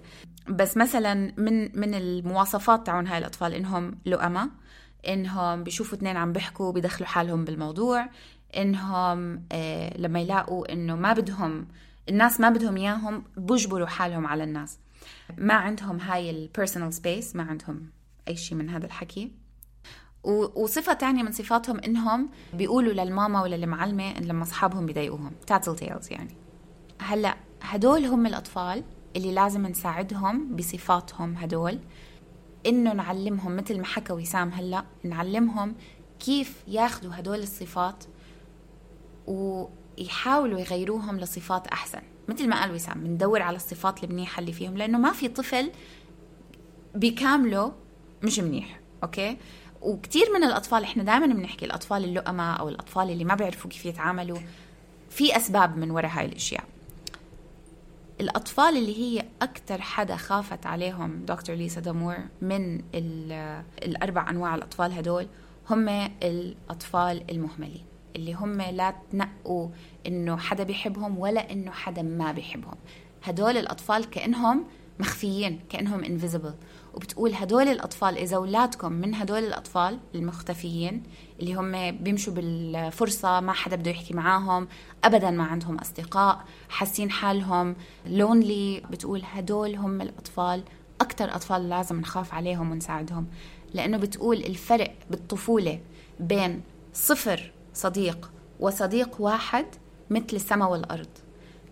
بس 0.49 0.77
مثلا 0.77 1.33
من 1.37 1.79
من 1.79 1.93
المواصفات 1.93 2.85
تاعون 2.85 3.07
هاي 3.07 3.17
الأطفال 3.17 3.53
إنهم 3.53 3.97
لؤمة 4.05 4.49
إنهم 5.07 5.63
بيشوفوا 5.63 5.97
اثنين 5.97 6.17
عم 6.17 6.31
بيحكوا 6.33 6.71
بيدخلوا 6.71 7.07
حالهم 7.07 7.45
بالموضوع 7.45 8.09
إنهم 8.57 9.43
آه 9.51 9.97
لما 9.97 10.19
يلاقوا 10.19 10.73
إنه 10.73 10.95
ما 10.95 11.13
بدهم 11.13 11.67
الناس 12.09 12.39
ما 12.39 12.49
بدهم 12.49 12.77
إياهم 12.77 13.23
بجبروا 13.37 13.87
حالهم 13.87 14.27
على 14.27 14.43
الناس. 14.43 14.79
ما 15.37 15.53
عندهم 15.53 15.99
هاي 15.99 16.29
ال 16.29 16.37
personal 16.37 16.93
space 16.93 17.35
ما 17.35 17.43
عندهم 17.43 17.89
أي 18.27 18.35
شيء 18.35 18.57
من 18.57 18.69
هذا 18.69 18.85
الحكي. 18.85 19.31
وصفة 20.23 20.93
تانية 20.93 21.23
من 21.23 21.31
صفاتهم 21.31 21.79
إنهم 21.79 22.29
بيقولوا 22.53 22.93
للماما 22.93 23.41
ولا 23.41 23.55
لما 23.55 24.43
أصحابهم 24.43 24.85
بيضايقوهم. 24.85 25.31
tattle 25.47 25.75
tales 25.75 26.11
يعني. 26.11 26.35
هلأ 26.99 27.35
هدول 27.61 28.05
هم 28.05 28.25
الأطفال 28.25 28.83
اللي 29.15 29.33
لازم 29.33 29.67
نساعدهم 29.67 30.55
بصفاتهم 30.55 31.35
هدول. 31.35 31.79
إنه 32.65 32.93
نعلمهم 32.93 33.55
مثل 33.55 33.77
ما 33.77 33.85
حكى 33.85 34.13
وسام 34.13 34.49
هلأ 34.49 34.83
نعلمهم 35.03 35.75
كيف 36.19 36.63
ياخذوا 36.67 37.11
هدول 37.15 37.39
الصفات 37.39 38.03
ويحاولوا 39.27 40.59
يغيروهم 40.59 41.19
لصفات 41.19 41.67
أحسن. 41.67 42.01
مثل 42.27 42.49
ما 42.49 42.61
قال 42.61 42.71
وسام 42.71 43.03
بندور 43.03 43.41
على 43.41 43.55
الصفات 43.55 44.03
المنيحة 44.03 44.39
اللي 44.39 44.53
فيهم 44.53 44.77
لأنه 44.77 44.97
ما 44.97 45.11
في 45.11 45.27
طفل 45.27 45.71
بكامله 46.95 47.71
مش 48.23 48.39
منيح 48.39 48.79
أوكي؟ 49.03 49.37
وكثير 49.83 50.25
من 50.35 50.43
الأطفال 50.43 50.83
إحنا 50.83 51.03
دائما 51.03 51.25
بنحكي 51.27 51.65
الأطفال 51.65 52.03
اللؤمة 52.03 52.53
أو 52.53 52.69
الأطفال 52.69 53.09
اللي 53.09 53.23
ما 53.23 53.35
بيعرفوا 53.35 53.69
كيف 53.71 53.85
يتعاملوا. 53.85 54.37
في 55.09 55.37
أسباب 55.37 55.77
من 55.77 55.91
وراء 55.91 56.11
هاي 56.11 56.25
الأشياء. 56.25 56.63
الأطفال 58.21 58.77
اللي 58.77 58.97
هي 58.97 59.25
أكثر 59.41 59.81
حدا 59.81 60.15
خافت 60.15 60.65
عليهم 60.65 61.25
دكتور 61.25 61.55
ليسا 61.55 61.81
دامور 61.81 62.17
من 62.41 62.81
الأربع 63.83 64.29
أنواع 64.29 64.55
الأطفال 64.55 64.93
هدول 64.93 65.27
هم 65.69 65.89
الأطفال 66.23 67.31
المهملين. 67.31 67.83
اللي 68.15 68.33
هم 68.33 68.61
لا 68.61 68.95
تنقوا 69.11 69.69
إنه 70.07 70.37
حدا 70.37 70.63
بيحبهم 70.63 71.17
ولا 71.19 71.51
إنه 71.51 71.71
حدا 71.71 72.01
ما 72.01 72.31
بيحبهم. 72.31 72.75
هدول 73.23 73.57
الأطفال 73.57 74.09
كأنهم 74.09 74.65
مخفيين 74.99 75.59
كأنهم 75.69 76.03
invisible. 76.03 76.53
وبتقول 76.93 77.33
هدول 77.33 77.67
الأطفال 77.67 78.17
إذا 78.17 78.35
أولادكم 78.35 78.91
من 78.91 79.15
هدول 79.15 79.43
الأطفال 79.43 79.99
المختفيين 80.15 81.03
اللي 81.39 81.53
هم 81.53 81.97
بيمشوا 82.03 82.33
بالفرصة 82.33 83.39
ما 83.39 83.53
حدا 83.53 83.75
بده 83.75 83.91
يحكي 83.91 84.13
معاهم 84.13 84.67
أبدا 85.03 85.31
ما 85.31 85.43
عندهم 85.43 85.77
أصدقاء 85.77 86.43
حاسين 86.69 87.11
حالهم 87.11 87.75
لونلي 88.05 88.83
بتقول 88.91 89.21
هدول 89.33 89.75
هم 89.75 90.01
الأطفال 90.01 90.63
أكثر 91.01 91.35
أطفال 91.35 91.69
لازم 91.69 91.99
نخاف 91.99 92.33
عليهم 92.33 92.71
ونساعدهم 92.71 93.27
لأنه 93.73 93.97
بتقول 93.97 94.37
الفرق 94.37 94.95
بالطفولة 95.11 95.79
بين 96.19 96.61
صفر 96.93 97.51
صديق 97.73 98.31
وصديق 98.59 99.21
واحد 99.21 99.65
مثل 100.09 100.25
السماء 100.33 100.71
والأرض. 100.71 101.07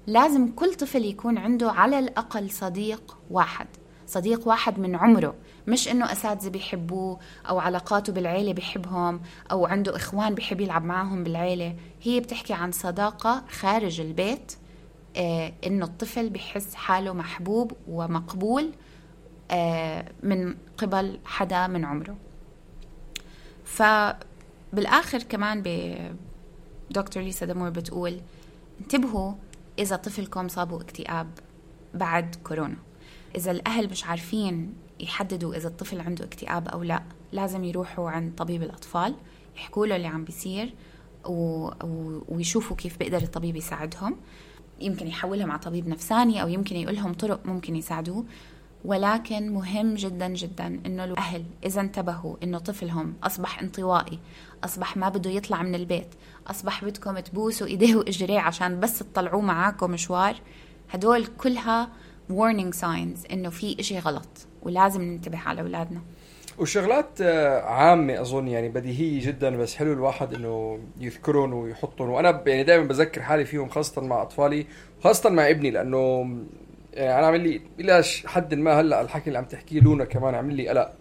لازم 0.07 0.51
كل 0.51 0.73
طفل 0.75 1.05
يكون 1.05 1.37
عنده 1.37 1.71
على 1.71 1.99
الأقل 1.99 2.49
صديق 2.49 3.17
واحد. 3.31 3.67
صديق 4.11 4.47
واحد 4.47 4.79
من 4.79 4.95
عمره 4.95 5.35
مش 5.67 5.87
إنه 5.87 6.11
أساتذة 6.11 6.49
بيحبوه 6.49 7.19
أو 7.49 7.59
علاقاته 7.59 8.13
بالعيلة 8.13 8.53
بيحبهم 8.53 9.21
أو 9.51 9.65
عنده 9.65 9.95
إخوان 9.95 10.35
بيحب 10.35 10.61
يلعب 10.61 10.83
معاهم 10.83 11.23
بالعيلة. 11.23 11.75
هي 12.01 12.19
بتحكي 12.19 12.53
عن 12.53 12.71
صداقة 12.71 13.43
خارج 13.49 14.01
البيت 14.01 14.53
آه 15.17 15.53
إنه 15.65 15.85
الطفل 15.85 16.29
بحس 16.29 16.75
حاله 16.75 17.13
محبوب 17.13 17.71
ومقبول 17.87 18.71
آه 19.51 20.11
من 20.23 20.55
قبل 20.77 21.19
حدا 21.25 21.67
من 21.67 21.85
عمره. 21.85 22.15
فبالاخر 23.65 25.23
كمان 25.23 25.63
دكتور 26.91 27.23
ليسا 27.23 27.45
دمور 27.45 27.69
بتقول 27.69 28.21
انتبهوا 28.81 29.33
إذا 29.79 29.95
طفلكم 29.95 30.47
صابوا 30.47 30.81
اكتئاب 30.81 31.27
بعد 31.93 32.35
كورونا. 32.43 32.77
إذا 33.35 33.51
الأهل 33.51 33.89
مش 33.89 34.05
عارفين 34.05 34.73
يحددوا 34.99 35.55
إذا 35.55 35.67
الطفل 35.67 36.01
عنده 36.01 36.25
اكتئاب 36.25 36.67
أو 36.67 36.83
لا 36.83 37.03
لازم 37.31 37.63
يروحوا 37.63 38.09
عند 38.09 38.35
طبيب 38.35 38.63
الأطفال 38.63 39.15
يحكوا 39.57 39.87
له 39.87 39.95
اللي 39.95 40.07
عم 40.07 40.23
بيصير 40.23 40.73
و... 41.25 41.67
و... 41.83 42.21
ويشوفوا 42.29 42.75
كيف 42.75 42.97
بيقدر 42.97 43.17
الطبيب 43.17 43.55
يساعدهم. 43.55 44.17
يمكن 44.81 45.07
يحولهم 45.07 45.51
على 45.51 45.59
طبيب 45.59 45.87
نفساني 45.87 46.41
أو 46.41 46.47
يمكن 46.47 46.75
يقول 46.75 46.95
لهم 46.95 47.13
طرق 47.13 47.45
ممكن 47.45 47.75
يساعدوه 47.75 48.25
ولكن 48.85 49.53
مهم 49.53 49.95
جدا 49.95 50.27
جدا 50.27 50.79
إنه 50.85 51.03
الأهل 51.03 51.43
إذا 51.65 51.81
انتبهوا 51.81 52.35
إنه 52.43 52.57
طفلهم 52.59 53.13
أصبح 53.23 53.61
انطوائي 53.61 54.19
أصبح 54.63 54.97
ما 54.97 55.09
بده 55.09 55.29
يطلع 55.29 55.63
من 55.63 55.75
البيت 55.75 56.07
أصبح 56.47 56.85
بدكم 56.85 57.19
تبوسوا 57.19 57.67
إيديه 57.67 57.95
وإجريه 57.95 58.39
عشان 58.39 58.79
بس 58.79 58.99
تطلعوه 58.99 59.41
معاكم 59.41 59.91
مشوار 59.91 60.35
هدول 60.89 61.25
كلها 61.25 61.89
warning 62.31 62.81
signs 62.81 63.31
إنه 63.31 63.49
في 63.49 63.79
إشي 63.79 63.99
غلط 63.99 64.47
ولازم 64.61 65.01
ننتبه 65.01 65.39
على 65.39 65.61
أولادنا. 65.61 66.01
وشغلات 66.57 67.21
آه، 67.21 67.61
عامة 67.61 68.21
أظن 68.21 68.47
يعني 68.47 68.69
بديهية 68.69 69.25
جدا 69.27 69.57
بس 69.57 69.75
حلو 69.75 69.93
الواحد 69.93 70.33
إنه 70.33 70.79
يذكرهم 70.99 71.53
ويحطهم 71.53 72.09
وأنا 72.09 72.43
يعني 72.45 72.63
دائما 72.63 72.87
بذكر 72.87 73.21
حالي 73.21 73.45
فيهم 73.45 73.69
خاصة 73.69 74.01
مع 74.01 74.21
أطفالي 74.21 74.65
خاصة 75.03 75.29
مع 75.29 75.49
ابني 75.49 75.71
لأنه 75.71 76.29
يعني 76.93 77.19
أنا 77.19 77.25
عامل 77.25 77.39
لي 77.41 77.61
إلى 77.79 78.03
حد 78.25 78.53
ما 78.53 78.79
هلأ 78.81 79.01
الحكي 79.01 79.27
اللي 79.27 79.37
عم 79.37 79.45
تحكيه 79.45 79.79
لونا 79.79 80.05
كمان 80.05 80.35
عامل 80.35 80.55
لي 80.55 80.69
قلق. 80.69 80.93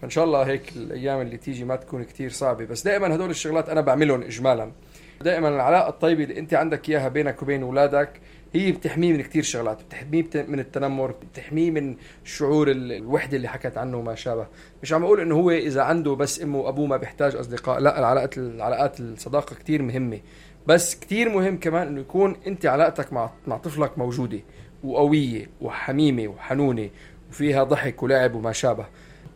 فإن 0.00 0.10
شاء 0.10 0.24
الله 0.24 0.42
هيك 0.42 0.72
الأيام 0.76 1.20
اللي 1.20 1.36
تيجي 1.36 1.64
ما 1.64 1.76
تكون 1.76 2.04
كتير 2.04 2.30
صعبة. 2.30 2.64
بس 2.64 2.82
دائما 2.82 3.14
هدول 3.14 3.30
الشغلات 3.30 3.68
أنا 3.68 3.80
بعملهم 3.80 4.22
إجمالا. 4.22 4.72
دائما 5.20 5.48
العلاقة 5.48 5.88
الطيبة 5.88 6.24
اللي 6.24 6.38
أنت 6.38 6.54
عندك 6.54 6.88
إياها 6.88 7.08
بينك 7.08 7.42
وبين 7.42 7.62
أولادك 7.62 8.20
هي 8.56 8.72
بتحميه 8.72 9.12
من 9.12 9.22
كثير 9.22 9.42
شغلات 9.42 9.82
بتحميه 9.82 10.24
من 10.48 10.60
التنمر 10.60 11.10
بتحميه 11.10 11.70
من 11.70 11.96
شعور 12.24 12.70
الوحدة 12.70 13.36
اللي 13.36 13.48
حكت 13.48 13.78
عنه 13.78 13.96
وما 13.96 14.14
شابه. 14.14 14.46
مش 14.82 14.92
عم 14.92 15.04
أقول 15.04 15.20
إنه 15.20 15.34
هو 15.34 15.50
إذا 15.50 15.82
عنده 15.82 16.14
بس 16.14 16.42
إمه 16.42 16.58
وأبوه 16.58 16.86
ما 16.86 16.96
بيحتاج 16.96 17.36
أصدقاء 17.36 17.80
لا 17.80 17.98
العلاقات 17.98 18.38
العلاقات 18.38 19.00
الصداقة 19.00 19.54
كثير 19.54 19.82
مهمة. 19.82 20.20
بس 20.66 21.00
كثير 21.00 21.28
مهم 21.28 21.58
كمان 21.58 21.86
إنه 21.86 22.00
يكون 22.00 22.36
أنت 22.46 22.66
علاقتك 22.66 23.12
مع 23.12 23.30
مع 23.46 23.56
طفلك 23.56 23.98
موجودة 23.98 24.38
وقوية 24.84 25.50
وحميمة 25.60 26.28
وحنونة 26.28 26.90
وفيها 27.30 27.64
ضحك 27.64 28.02
ولعب 28.02 28.34
وما 28.34 28.52
شابه. 28.52 28.86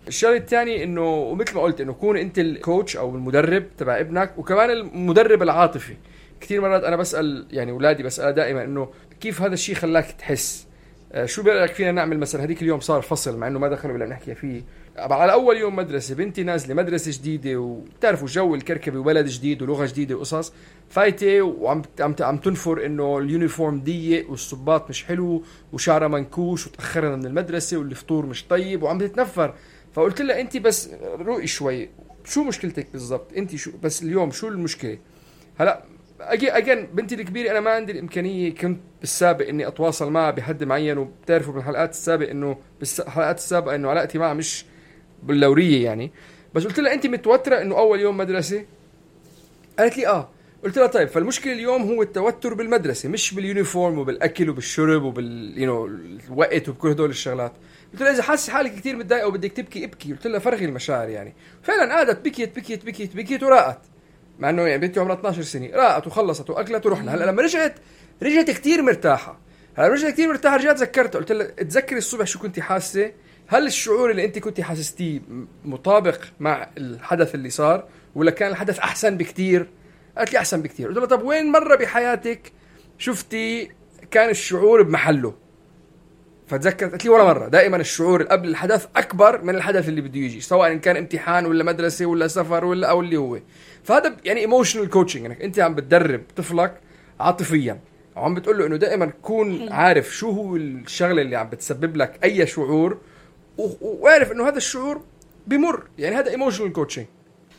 الشغلة 0.08 0.36
الثانية 0.36 0.84
إنه 0.84 1.14
ومثل 1.14 1.54
ما 1.54 1.60
قلت 1.62 1.80
إنه 1.80 1.92
كون 1.92 2.16
أنت 2.16 2.38
الكوتش 2.38 2.96
أو 2.96 3.14
المدرب 3.14 3.64
تبع 3.78 4.00
ابنك 4.00 4.38
وكمان 4.38 4.70
المدرب 4.70 5.42
العاطفي. 5.42 5.94
كثير 6.40 6.60
مرات 6.60 6.84
أنا 6.84 6.96
بسأل 6.96 7.46
يعني 7.50 7.70
اولادي 7.72 8.02
بسال 8.02 8.32
دائما 8.34 8.64
إنه 8.64 8.88
كيف 9.20 9.42
هذا 9.42 9.54
الشيء 9.54 9.74
خلاك 9.74 10.12
تحس؟ 10.12 10.66
آه، 11.12 11.26
شو 11.26 11.42
برأيك 11.42 11.72
فينا 11.72 11.92
نعمل 11.92 12.18
مثلا؟ 12.18 12.44
هذيك 12.44 12.62
اليوم 12.62 12.80
صار 12.80 13.02
فصل 13.02 13.38
مع 13.38 13.46
إنه 13.46 13.58
ما 13.58 13.68
دخلوا 13.68 13.94
ولا 13.94 14.06
نحكي 14.06 14.34
فيه. 14.34 14.62
على 14.98 15.32
أول 15.32 15.56
يوم 15.56 15.76
مدرسة 15.76 16.14
بنتي 16.14 16.42
نازلة 16.42 16.74
مدرسة 16.74 17.12
جديدة 17.12 17.56
وبتعرفوا 17.56 18.28
جو 18.28 18.54
الكركبة 18.54 18.98
وبلد 18.98 19.26
جديد 19.26 19.62
ولغة 19.62 19.86
جديدة 19.86 20.14
وقصص. 20.14 20.52
فايتة 20.90 21.42
وعم 21.42 21.82
عم 22.00 22.14
عم 22.20 22.36
تنفر 22.36 22.86
إنه 22.86 23.18
ال 23.18 23.26
uniform 23.26 23.80
ضيق 23.80 24.30
والصباط 24.30 24.90
مش 24.90 25.04
حلو 25.04 25.42
وشعرها 25.72 26.08
منكوش 26.08 26.66
وتأخرنا 26.66 27.16
من 27.16 27.26
المدرسة 27.26 27.76
والفطور 27.76 28.26
مش 28.26 28.44
طيب 28.46 28.82
وعم 28.82 28.98
تتنفر. 28.98 29.54
فقلت 29.94 30.22
لها 30.22 30.40
انت 30.40 30.56
بس 30.56 30.90
روقي 31.02 31.46
شوي 31.46 31.88
شو 32.24 32.44
مشكلتك 32.44 32.86
بالضبط؟ 32.92 33.32
انت 33.36 33.56
شو 33.56 33.70
بس 33.82 34.02
اليوم 34.02 34.30
شو 34.30 34.48
المشكلة؟ 34.48 34.98
هلا 35.58 35.84
اجين 36.20 36.86
بنتي 36.86 37.14
الكبيرة 37.14 37.50
أنا 37.50 37.60
ما 37.60 37.70
عندي 37.70 37.92
الإمكانية 37.92 38.54
كنت 38.54 38.80
بالسابق 39.00 39.48
إني 39.48 39.68
أتواصل 39.68 40.10
معها 40.10 40.30
بحد 40.30 40.64
معين. 40.64 40.98
وبتعرفوا 40.98 41.52
بالحلقات 41.52 41.90
السابق 41.90 42.30
إنه 42.30 42.56
بالحلقات 42.80 43.38
السابقة 43.38 43.74
إنه 43.74 43.90
علاقتي 43.90 44.18
معها 44.18 44.34
مش 44.34 44.64
باللورية 45.22 45.84
يعني. 45.84 46.12
بس 46.54 46.64
قلت 46.64 46.80
لها 46.80 46.92
انت 46.92 47.06
متوترة 47.06 47.62
إنه 47.62 47.78
أول 47.78 48.00
يوم 48.00 48.16
مدرسة؟ 48.16 48.64
قالت 49.78 49.98
لي 49.98 50.06
آه. 50.06 50.28
قلت 50.64 50.78
لها 50.78 50.86
طيب 50.86 51.08
فالمشكلة 51.08 51.52
اليوم 51.52 51.82
هو 51.82 52.02
التوتر 52.02 52.54
بالمدرسة 52.54 53.08
مش 53.08 53.34
بال 53.34 53.49
uniform 53.49 53.98
وبالأكل 53.98 54.50
وبالشرب 54.50 55.02
وبال 55.02 55.54
you 55.56 55.66
know 55.66 55.86
الوقت 56.28 56.68
وبكل 56.68 56.88
هدول 56.88 57.10
الشغلات. 57.10 57.52
قلت 57.92 58.02
لها 58.02 58.12
إذا 58.12 58.22
حاسة 58.22 58.52
حالك 58.52 58.74
كثير 58.74 58.96
متضايقة 58.96 59.26
وبدك 59.26 59.52
تبكي 59.52 59.84
ابكي. 59.84 60.12
قلت 60.12 60.26
لها 60.26 60.38
فرغي 60.38 60.64
المشاعر 60.64 61.08
يعني. 61.08 61.34
فعلا 61.62 61.94
قعدت 61.94 62.24
بكيت 62.24 62.56
بكيت 62.56 62.84
بكيت 62.86 63.16
بكيت 63.16 63.42
وراقت 63.42 63.78
مع 64.40 64.50
إنه 64.50 64.62
يعني 64.62 64.86
بنتي 64.86 65.00
عمرها 65.00 65.14
12 65.14 65.42
سنة. 65.42 65.70
راقت 65.74 66.06
وخلصت 66.06 66.50
وأكلت 66.50 66.86
ورحنا. 66.86 67.14
هلأ 67.14 67.24
لما 67.24 67.42
رجعت 67.42 67.74
رجعت 68.22 68.50
كثير 68.50 68.82
مرتاحة. 68.82 69.38
هلأ 69.74 69.88
رجعت 69.88 70.12
كثير 70.12 70.28
مرتاحة 70.28 70.56
رجعت 70.56 70.76
ذكرتها 70.76 71.18
قلت 71.18 71.32
لها 71.32 71.46
تذكري 71.46 71.98
الصبح 71.98 72.26
شو 72.26 72.38
كنتي 72.38 72.62
حاسة؟ 72.62 73.12
هل 73.46 73.66
الشعور 73.66 74.10
اللي 74.10 74.24
انت 74.24 74.38
كنت 74.38 74.60
حاسستيه 74.60 75.20
مطابق 75.64 76.18
مع 76.40 76.70
الحدث 76.78 77.34
اللي 77.34 77.50
صار 77.50 77.84
ولا 78.14 78.30
كان 78.30 78.50
الحدث 78.50 78.78
أحسن 78.78 79.16
بكتير؟ 79.16 79.68
قالت 80.18 80.32
لي 80.32 80.38
أحسن 80.38 80.62
بكتير. 80.62 80.88
قلت 80.88 80.98
لها 80.98 81.06
طب 81.06 81.22
وين 81.22 81.52
مرة 81.52 81.76
بحياتك 81.76 82.52
شفتي 82.98 83.70
كان 84.10 84.30
الشعور 84.30 84.82
بمحله؟ 84.82 85.34
فتذكرت. 86.46 86.90
قالت 86.90 87.04
لي 87.04 87.10
ولا 87.10 87.24
مرة. 87.24 87.48
دائما 87.48 87.76
الشعور 87.76 88.22
قبل 88.22 88.48
الحدث 88.48 88.86
أكبر 88.96 89.42
من 89.42 89.54
الحدث 89.54 89.88
اللي 89.88 90.00
بده 90.00 90.20
يجي 90.20 90.40
سواء 90.40 90.76
كان 90.76 90.96
امتحان 90.96 91.46
ولا 91.46 91.64
مدرسة 91.64 92.06
ولا 92.06 92.28
سفر 92.28 92.64
ولا 92.64 92.90
أو 92.90 93.00
اللي 93.00 93.16
هو. 93.16 93.40
فهذا 93.90 94.16
يعني 94.24 94.40
emotional 94.40 94.90
coaching 94.90 95.24
إنك 95.24 95.42
أنت 95.42 95.58
عم 95.58 95.74
بتدرب 95.74 96.22
طفلك 96.36 96.80
عاطفيا. 97.20 97.80
وعم 98.16 98.34
بتقول 98.34 98.58
له 98.58 98.66
إنه 98.66 98.76
دائما 98.76 99.06
كون 99.06 99.72
عارف 99.72 100.16
شو 100.16 100.30
هو 100.30 100.56
الشغلة 100.56 101.22
اللي 101.22 101.36
عم 101.36 101.48
بتسبب 101.48 101.96
لك 101.96 102.24
أي 102.24 102.46
شعور 102.46 102.98
واعرف 103.80 104.32
إنه 104.32 104.48
هذا 104.48 104.56
الشعور 104.56 105.02
بمر. 105.46 105.82
يعني 105.98 106.16
هذا 106.16 106.30
ايموشنال 106.30 106.72
كوتشنج 106.72 107.06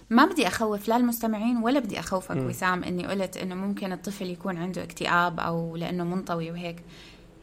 ما 0.10 0.26
بدي 0.26 0.48
أخوف 0.48 0.88
لا 0.88 0.98
المستمعين 0.98 1.58
ولا 1.58 1.80
بدي 1.80 2.00
أخوفك 2.00 2.38
م. 2.38 2.48
وسام 2.48 2.84
إني 2.84 3.08
قلت 3.08 3.38
إنه 3.38 3.56
ممكن 3.56 3.92
الطفل 3.92 4.30
يكون 4.30 4.58
عنده 4.58 4.84
اكتئاب 4.84 5.40
أو 5.40 5.76
لأنه 5.76 6.04
منطوي 6.04 6.52
وهيك. 6.52 6.76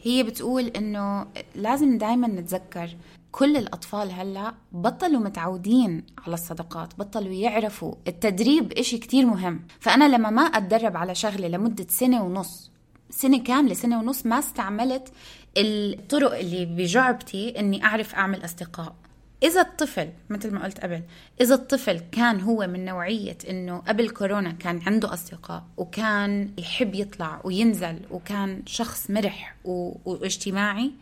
هي 0.03 0.23
بتقول 0.23 0.67
إنه 0.67 1.27
لازم 1.55 1.99
دائما 1.99 2.29
نتذكر 2.29 2.89
كل 3.33 3.57
الأطفال 3.57 4.13
هلأ 4.13 4.55
بطلوا 4.73 5.21
متعودين 5.21 6.05
على 6.27 6.35
الصداقات 6.35 6.99
بطلوا 6.99 7.33
يعرفوا 7.33 7.95
التدريب 8.09 8.73
إشي 8.73 8.99
كتير 8.99 9.27
مهم 9.27 9.67
فأنا 9.81 10.17
لما 10.17 10.31
ما 10.31 10.43
أتدرب 10.43 10.97
على 10.97 11.15
شغلة 11.15 11.49
لمدة 11.49 11.87
سنة 11.89 12.23
ونص 12.23 12.71
سنة 13.11 13.39
كاملة 13.39 13.75
سنة 13.75 13.99
ونص 13.99 14.27
ما 14.27 14.39
استعملت 14.39 15.13
الطرق 15.57 16.39
اللي 16.39 16.67
بجعبتي 16.67 17.61
إني 17.61 17.85
أعرف 17.85 18.15
أعمل 18.15 18.45
أصدقاء 18.45 18.95
إذا 19.43 19.61
الطفل 19.61 20.09
مثل 20.31 20.51
ما 20.51 20.65
قلت 20.65 20.81
قبل 20.81 21.03
إذا 21.41 21.55
الطفل 21.55 21.99
كان 22.13 22.41
هو 22.41 22.67
من 22.67 22.85
نوعية 22.85 23.39
إنه 23.51 23.79
قبل 23.79 24.11
كورونا 24.11 24.53
كان 24.53 24.81
عنده 24.87 25.13
أصدقاء 25.13 25.65
وكان 25.77 26.51
يحب 26.59 26.95
يطلع 26.95 27.41
وينزل 27.45 28.01
وكان 28.11 28.63
شخص 28.67 29.11
مرح. 29.11 29.57
واجتماعي 29.65 30.93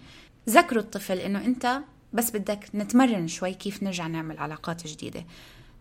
ذكروا 0.48 0.82
الطفل 0.82 1.18
إنه 1.18 1.44
أنت 1.44 1.80
بس 2.16 2.30
بدك 2.30 2.68
نتمرن 2.74 3.28
شوي 3.28 3.54
كيف 3.54 3.82
نرجع 3.82 4.06
نعمل 4.06 4.38
علاقات 4.38 4.86
جديدة. 4.86 5.24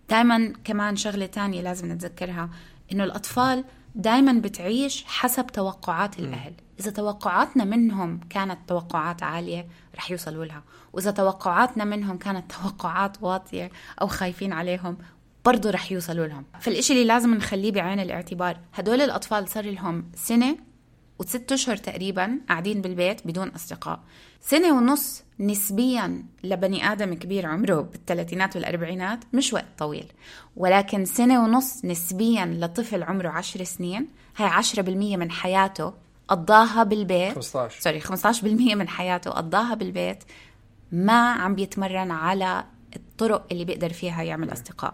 دائما 0.10 0.54
كمان 0.64 0.96
شغلة 0.96 1.26
تانية 1.26 1.62
لازم 1.62 1.92
نتذكرها 1.92 2.50
إنه 2.92 3.04
الأطفال 3.04 3.64
دائما 3.96 4.34
بتعيش 4.34 5.04
حسب 5.06 5.48
توقعات 5.48 6.20
الأهل. 6.20 6.54
إذا 6.80 6.92
توقعاتنا 6.92 7.64
منهم 7.64 8.20
كانت 8.30 8.58
توقعات 8.68 9.24
عالية 9.24 9.68
رح 9.96 10.12
يوصلوا 10.12 10.46
لها. 10.46 10.64
وإذا 10.94 11.12
توقعاتنا 11.12 11.84
منهم 11.84 12.18
كانت 12.18 12.52
توقعات 12.52 13.24
واطية 13.24 13.72
أو 14.02 14.08
خايفين 14.08 14.54
عليهم 14.54 14.98
برضو 15.46 15.70
رح 15.70 15.92
يوصلوا 15.92 16.28
لهم. 16.28 16.46
فالإشي 16.60 16.94
اللي 16.94 17.06
لازم 17.06 17.34
نخليه 17.34 17.72
بعين 17.72 18.00
الاعتبار 18.00 18.58
هدول 18.74 19.02
الأطفال 19.02 19.50
صار 19.50 19.66
لهم 19.66 20.12
سنة 20.16 20.58
وست 21.20 21.52
أشهر 21.52 21.78
تقريبا 21.78 22.40
قاعدين 22.50 22.82
بالبيت 22.82 23.28
بدون 23.28 23.48
أصدقاء. 23.48 24.00
سنة 24.42 24.78
ونص 24.78 25.24
نسبيا 25.40 26.24
لبني 26.44 26.92
آدم 26.92 27.14
كبير 27.14 27.46
عمره 27.46 27.82
بالثلاثينات 27.82 28.56
والأربعينات 28.56 29.20
مش 29.34 29.54
وقت 29.54 29.66
طويل. 29.78 30.06
ولكن 30.56 31.06
سنة 31.06 31.44
ونص 31.44 31.86
نسبيا 31.86 32.46
لطفل 32.46 33.04
عمره 33.04 33.30
عشر 33.30 33.64
سنين 33.64 34.08
هي 34.38 34.46
عشرة 34.46 34.82
بالمية 34.82 35.18
من 35.18 35.32
حياته 35.32 35.94
قضاها 36.28 36.84
بالبيت. 36.84 37.36
15 37.36 37.82
سوري 37.82 38.02
15% 38.02 38.76
من 38.76 38.88
حياته 38.88 39.32
قضاها 39.32 39.74
بالبيت. 39.74 40.24
ما 40.92 41.32
عم 41.32 41.56
بيتمرن 41.56 42.12
على 42.12 42.64
الطرق 42.96 43.48
اللي 43.52 43.66
بيقدر 43.66 43.94
فيها 43.94 44.24
يعمل 44.24 44.54
أصدقاء. 44.54 44.94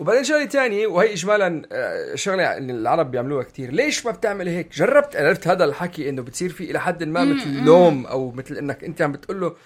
وبعدين 0.00 0.24
شغلة 0.24 0.46
ثانية 0.46 0.86
وهي 0.86 1.12
اجمالا 1.12 1.62
آه، 1.72 2.14
شغلة 2.14 2.58
العرب 2.58 3.10
بيعملوها 3.10 3.42
كثير 3.42 3.72
ليش 3.72 4.06
ما 4.06 4.12
بتعمل 4.12 4.48
هيك؟ 4.48 4.72
جربت 4.72 5.16
عرفت 5.16 5.48
هذا 5.48 5.64
الحكي 5.64 6.08
إنه 6.08 6.22
بتصير 6.22 6.50
في 6.50 6.70
إلى 6.70 6.80
حد 6.80 7.04
ما 7.04 7.24
مثل 7.24 7.64
لوم 7.64 8.06
أو 8.06 8.30
مثل 8.30 8.56
إنك 8.56 8.84
أنت 8.84 9.02
عم 9.02 9.12
بتقول 9.12 9.40
له 9.40 9.56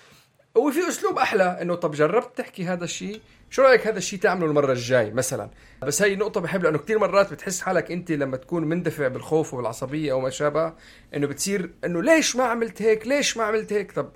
هو 0.56 0.70
في 0.70 0.88
أسلوب 0.88 1.18
أحلى 1.18 1.58
إنه 1.62 1.74
طب 1.74 1.92
جربت 1.92 2.38
تحكي 2.38 2.64
هذا 2.64 2.84
الشيء؟ 2.84 3.20
شو 3.50 3.62
رأيك 3.62 3.86
هذا 3.86 3.98
الشيء 3.98 4.18
تعمله 4.18 4.46
المرة 4.46 4.72
الجاي 4.72 5.10
مثلا؟ 5.10 5.50
بس 5.82 6.02
هي 6.02 6.16
نقطة 6.16 6.40
بحب 6.40 6.62
لأنه 6.62 6.78
كثير 6.78 6.98
مرات 6.98 7.32
بتحس 7.32 7.60
حالك 7.60 7.92
أنت 7.92 8.12
لما 8.12 8.36
تكون 8.36 8.64
مندفع 8.64 9.08
بالخوف 9.08 9.54
والعصبيه 9.54 10.12
أو 10.12 10.20
ما 10.20 10.30
شابه 10.30 10.72
إنه 11.14 11.26
بتصير 11.26 11.70
إنه 11.84 12.02
ليش 12.02 12.36
ما 12.36 12.44
عملت 12.44 12.82
هيك؟ 12.82 13.06
ليش 13.06 13.36
ما 13.36 13.44
عملت 13.44 13.72
هيك؟ 13.72 13.92
طب 13.92 14.08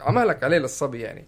عملك 0.00 0.44
عليه 0.44 0.58
للصبي 0.58 1.00
يعني. 1.00 1.26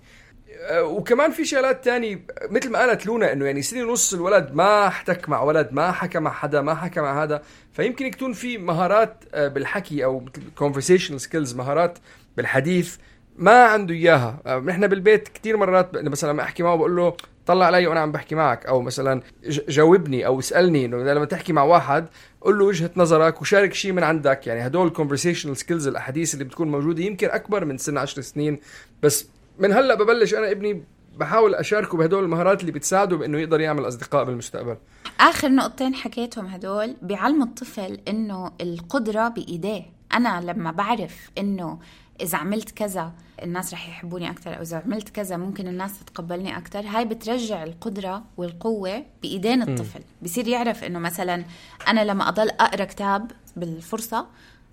وكمان 0.73 1.31
في 1.31 1.45
شغلات 1.45 1.85
تاني 1.85 2.23
مثل 2.51 2.71
ما 2.71 2.79
قالت 2.79 3.07
لونا 3.07 3.33
إنه 3.33 3.47
يعني 3.47 3.63
سنة 3.63 3.83
ونص 3.83 4.15
الولد 4.15 4.51
ما 4.53 4.87
احتك 4.87 5.29
مع 5.29 5.43
ولد 5.43 5.69
ما 5.73 5.93
حكى 5.93 6.19
مع 6.19 6.31
حدا 6.31 6.61
ما 6.61 6.75
حكى 6.75 7.01
مع 7.01 7.23
هذا. 7.23 7.43
فيمكن 7.73 8.07
يكون 8.07 8.33
في 8.33 8.59
مهارات 8.59 9.25
آه، 9.35 9.49
بالحكي 9.49 10.05
أو 10.05 10.25
conversational 10.61 11.17
skills 11.17 11.55
مهارات 11.55 11.99
بالحديث 12.37 12.97
ما 13.37 13.65
عنده 13.65 13.95
إياها. 13.95 14.41
آه، 14.47 14.59
نحن 14.59 14.87
بالبيت 14.87 15.29
كثير 15.29 15.57
مرات 15.57 15.97
مثلا 15.97 16.33
ما 16.33 16.43
أحكي 16.43 16.63
معه 16.63 16.77
بقول 16.77 16.97
له 16.97 17.17
طلع 17.47 17.67
علي 17.67 17.87
وأنا 17.87 18.01
عم 18.01 18.13
بحكي 18.13 18.35
معك. 18.35 18.67
أو 18.67 18.83
مثلا 18.83 19.23
جاوبني 19.49 20.27
أو 20.27 20.39
اسألني 20.39 20.85
إنه 20.85 20.97
لما 20.97 21.25
تحكي 21.25 21.53
مع 21.53 21.63
واحد 21.63 22.07
قول 22.41 22.59
له 22.59 22.65
وجهة 22.65 22.91
نظرك 22.97 23.41
وشارك 23.41 23.75
شيء 23.75 23.93
من 23.93 24.03
عندك. 24.03 24.47
يعني 24.47 24.67
هدول 24.67 24.87
ال 24.87 24.91
conversational 24.91 25.57
skills 25.57 25.89
الأحاديث 25.89 26.35
اللي 26.35 26.45
بتكون 26.45 26.71
موجودة 26.71 27.03
يمكن 27.03 27.29
أكبر 27.29 27.65
من 27.65 27.79
سن 27.79 27.99
10 27.99 28.23
سنين 28.23 28.61
بس 29.03 29.29
من 29.59 29.73
هلا 29.73 29.95
ببلش 29.95 30.35
أنا 30.35 30.51
ابني 30.51 30.85
بحاول 31.17 31.55
أشاركه 31.55 31.99
بهدول 31.99 32.25
المهارات 32.25 32.61
اللي 32.61 32.73
بتساعده 32.73 33.17
بإنه 33.17 33.39
يقدر 33.39 33.61
يعمل 33.61 33.89
أصدقاء 33.89 34.25
بالمستقبل. 34.25 34.77
آخر 35.21 35.49
نقطتين 35.49 35.95
حكيتهم 35.95 36.47
هدول 36.47 36.97
بيعلموا 37.03 37.47
الطفل 37.47 38.01
إنه 38.09 38.53
القدرة 38.61 39.29
بإيديه. 39.29 39.83
أنا 40.15 40.41
لما 40.41 40.71
بعرف 40.71 41.31
إنه 41.39 41.79
إذا 42.21 42.39
عملت 42.39 42.71
كذا 42.71 43.13
الناس 43.43 43.75
رح 43.75 43.89
يحبوني 43.89 44.31
أكثر 44.31 44.57
أو 44.57 44.63
إذا 44.63 44.83
عملت 44.87 45.09
كذا 45.09 45.37
ممكن 45.37 45.69
الناس 45.69 46.01
تتقبلني 46.01 46.59
أكثر 46.59 46.81
هاي 46.81 47.05
بترجع 47.05 47.65
القدرة 47.65 48.25
والقوة 48.37 49.05
بإيدين 49.23 49.63
الطفل. 49.63 50.01
بصير 50.23 50.49
يعرف 50.49 50.85
إنه 50.85 50.99
مثلا 50.99 51.45
أنا 51.89 52.05
لما 52.05 52.29
أضل 52.29 52.49
أقرأ 52.49 52.85
كتاب 52.85 53.31
بالفرصة 53.57 54.27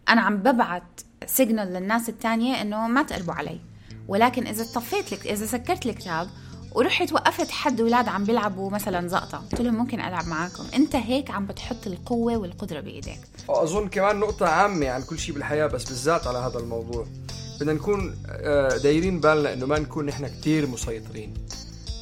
أنا 0.10 0.22
عم 0.22 0.38
ببعت 0.38 1.02
سيجنال 1.26 1.74
للناس 1.74 2.10
الثانية 2.10 2.62
إنه 2.62 2.88
ما 2.88 3.04
تقربوا 3.04 3.34
علي. 3.34 3.60
ولكن 4.08 4.48
إذا 4.48 4.64
طفيت 4.64 5.12
لك 5.12 5.28
إذا 5.28 5.46
سكرت 5.46 5.86
الكتاب 5.86 6.28
ورحت 6.76 7.14
وقفت 7.14 7.52
حد 7.52 7.82
أولاد 7.82 8.08
عم 8.08 8.24
بيلعبوا 8.24 8.70
مثلا 8.70 9.08
زقطة 9.08 9.38
قلت 9.38 9.62
لهم 9.62 9.76
ممكن 9.76 10.02
ألعب 10.02 10.28
معاكم. 10.28 10.64
أنت 10.74 10.96
هيك 10.96 11.32
عم 11.32 11.46
بتحط 11.46 11.88
القوة 11.88 12.38
والقدرة 12.38 12.80
بإيديك. 12.80 13.20
أظن 13.50 13.88
كمان 13.88 14.20
نقطة 14.20 14.48
عامة 14.48 14.90
عن 14.90 15.02
كل 15.02 15.20
شيء 15.20 15.36
بالحياة 15.36 15.68
بس 15.68 15.84
بالذات 15.84 16.28
على 16.28 16.38
هذا 16.38 16.60
الموضوع. 16.60 17.08
بدنا 17.60 17.74
نكون 17.74 18.16
آه، 18.30 18.78
دايرين 18.78 19.20
بالنا 19.20 19.54
إنه 19.54 19.66
ما 19.66 19.80
نكون 19.80 20.06
نحن 20.06 20.28
كثير 20.28 20.68
مسيطرين. 20.68 21.34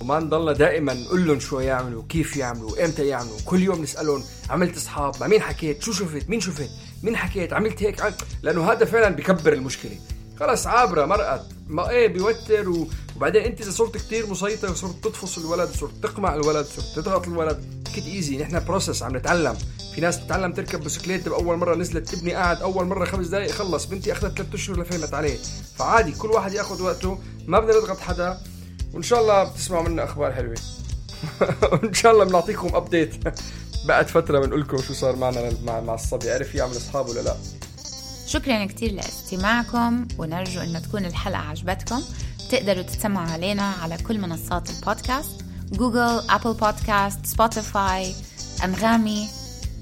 وما 0.01 0.19
نضلنا 0.19 0.53
دائما 0.53 0.93
نقول 0.93 1.27
لهم 1.27 1.39
شو 1.39 1.59
يعملوا 1.59 2.03
كيف 2.09 2.37
يعملوا 2.37 2.85
إمتى 2.85 3.07
يعملوا. 3.07 3.37
كل 3.45 3.63
يوم 3.63 3.81
نسألهم 3.81 4.23
عملت 4.49 4.77
أصحاب 4.77 5.15
مع 5.21 5.27
مين 5.27 5.41
حكيت 5.41 5.83
شو 5.83 5.91
شفت 5.91 6.29
مين 6.29 6.39
شفت 6.39 6.69
مين 7.03 7.15
حكيت 7.15 7.53
عملت 7.53 7.83
هيك 7.83 8.03
لأنه 8.43 8.71
هذا 8.71 8.85
فعلا 8.85 9.15
بكبر 9.15 9.53
المشكلة. 9.53 9.97
خلص 10.39 10.67
عابرة 10.67 11.05
مرقت. 11.05 11.45
ما 11.67 11.89
إيه 11.89 12.07
بيوتر 12.07 12.69
و... 12.69 12.87
وبعدين 13.15 13.41
أنت 13.41 13.61
إذا 13.61 13.71
صرت 13.71 13.97
كتير 13.97 14.27
مسيطر 14.27 14.71
وصرت 14.71 15.03
تطفص 15.03 15.37
الولد 15.37 15.69
صرت 15.69 16.03
تقمع 16.03 16.35
الولد 16.35 16.65
صرت 16.65 16.95
تضغط 16.95 17.27
الولد. 17.27 17.83
take 17.95 18.02
it 18.02 18.05
easy 18.07 18.37
نحن 18.37 18.65
process 18.65 19.03
عم 19.03 19.17
نتعلم. 19.17 19.57
في 19.95 20.01
ناس 20.01 20.25
تتعلم 20.25 20.53
تركب 20.53 20.83
بسكليت 20.83 21.29
بأول 21.29 21.57
مرة 21.57 21.75
نزلت 21.75 22.13
ابني 22.13 22.33
قاعد 22.33 22.61
أول 22.61 22.85
مرة 22.85 23.05
خمس 23.05 23.27
دقائق 23.27 23.51
خلص. 23.51 23.85
بنتي 23.85 24.11
أخذت 24.11 24.37
ثلاث 24.37 24.53
أشهر 24.53 24.79
لفهمت 24.79 25.13
عليه. 25.13 25.37
فعادي 25.75 26.11
كل 26.11 26.31
واحد 26.31 26.53
ياخذ 26.53 26.83
وقته. 26.83 27.19
ما 27.47 27.59
بدنا 27.59 27.77
نضغط 27.77 27.99
حدا. 27.99 28.37
وإن 28.93 29.03
شاء 29.03 29.21
الله 29.21 29.43
بتسمعوا 29.43 29.83
منا 29.83 30.03
أخبار 30.03 30.31
حلوة. 30.33 30.55
وإن 31.71 31.93
شاء 31.93 32.11
الله 32.11 32.25
بنعطيكم 32.25 32.75
update 32.75 33.13
بعد 33.87 34.07
فترة 34.07 34.39
بنقول 34.39 34.61
لكم 34.61 34.77
شو 34.77 34.93
صار 34.93 35.15
معنا 35.15 35.51
مع, 35.63 35.79
مع 35.79 35.93
الصبي. 35.93 36.31
عرف 36.31 36.55
يعمل 36.55 36.77
اصحاب 36.77 37.09
ولا 37.09 37.19
لا. 37.19 37.35
شكرا 38.33 38.65
كثير 38.65 38.91
لاستماعكم 38.91 40.07
ونرجو 40.17 40.61
أن 40.61 40.81
تكون 40.81 41.05
الحلقة 41.05 41.41
عجبتكم. 41.41 42.01
تقدروا 42.51 42.83
تتسمعوا 42.83 43.31
علينا 43.31 43.63
على 43.81 43.97
كل 43.97 44.19
منصات 44.19 44.69
البودكاست 44.69 45.41
جوجل 45.71 46.21
أبل 46.29 46.53
بودكاست 46.53 47.25
سبوتيفاي 47.25 48.13
أنغامي 48.63 49.27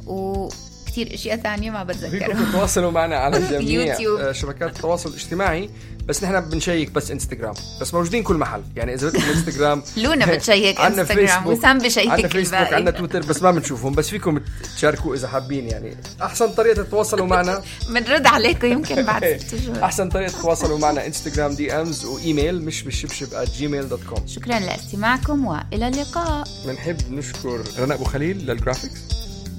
و 0.08 0.50
كتير 0.92 1.14
أشياء 1.14 1.38
ثانية 1.38 1.72
ما 1.72 1.86
فيكم 1.86 2.00
بتذكرها. 2.08 2.50
تتواصلوا 2.52 2.92
معنا 2.92 3.16
على 3.18 3.40
جميع. 3.52 3.96
آه، 4.20 4.32
شبكات 4.32 4.76
التواصل 4.76 5.10
الاجتماعي 5.10 5.70
بس 6.08 6.24
نحن 6.24 6.40
بنشيك 6.50 6.92
بس 6.92 7.12
انستغرام 7.12 7.54
بس 7.82 7.94
موجودين 7.94 8.24
كل 8.24 8.36
محل. 8.36 8.62
يعني 8.76 8.94
إذا 8.94 9.10
بدكم 9.10 9.24
انستغرام 9.24 9.84
لونا 9.98 10.26
بتشيك 10.36 10.80
انستغرام 10.82 11.06
فيسبوك 11.28 11.58
وسام 11.58 11.78
بشيك 11.78 12.10
عنا 12.10 12.28
فيسبوك. 12.28 12.74
عنا 12.74 12.92
تويتر 12.92 13.20
بس 13.20 13.42
ما 13.42 13.52
بنشوفهم. 13.52 13.94
بس 13.94 14.10
فيكم 14.10 14.40
تشاركوا 14.78 15.16
إذا 15.16 15.28
حابين. 15.28 15.68
يعني 15.68 15.98
أحسن 16.22 16.50
طريقة 16.50 16.84
تتواصلوا 16.84 17.26
معنا 17.28 17.62
بنرد 17.90 18.26
عليكم 18.28 18.68
يمكن 18.68 19.02
بعد 19.06 19.38
ست 19.48 19.56
شهور. 19.66 19.84
أحسن 19.84 20.10
طريقة 20.10 20.32
تتواصلوا 20.32 20.78
معنا 20.80 21.08
انستغرام 21.08 21.54
DMs 21.54 22.06
وايميل 22.06 22.66
مش 22.66 22.84
بالشبشب 22.84 23.28
Gmail 23.58 23.90
dot 23.90 24.04
com 24.04 24.28
شكرا 24.28 24.60
لاستماعكم 24.60 25.46
وإلى 25.46 25.88
اللقاء. 25.88 26.48
بنحب 26.66 26.98
نشكر 27.12 27.64
رنا 27.80 27.94
أبو 27.94 28.04
خليل 28.04 28.38
لل 28.38 28.50
graphics 28.50 29.00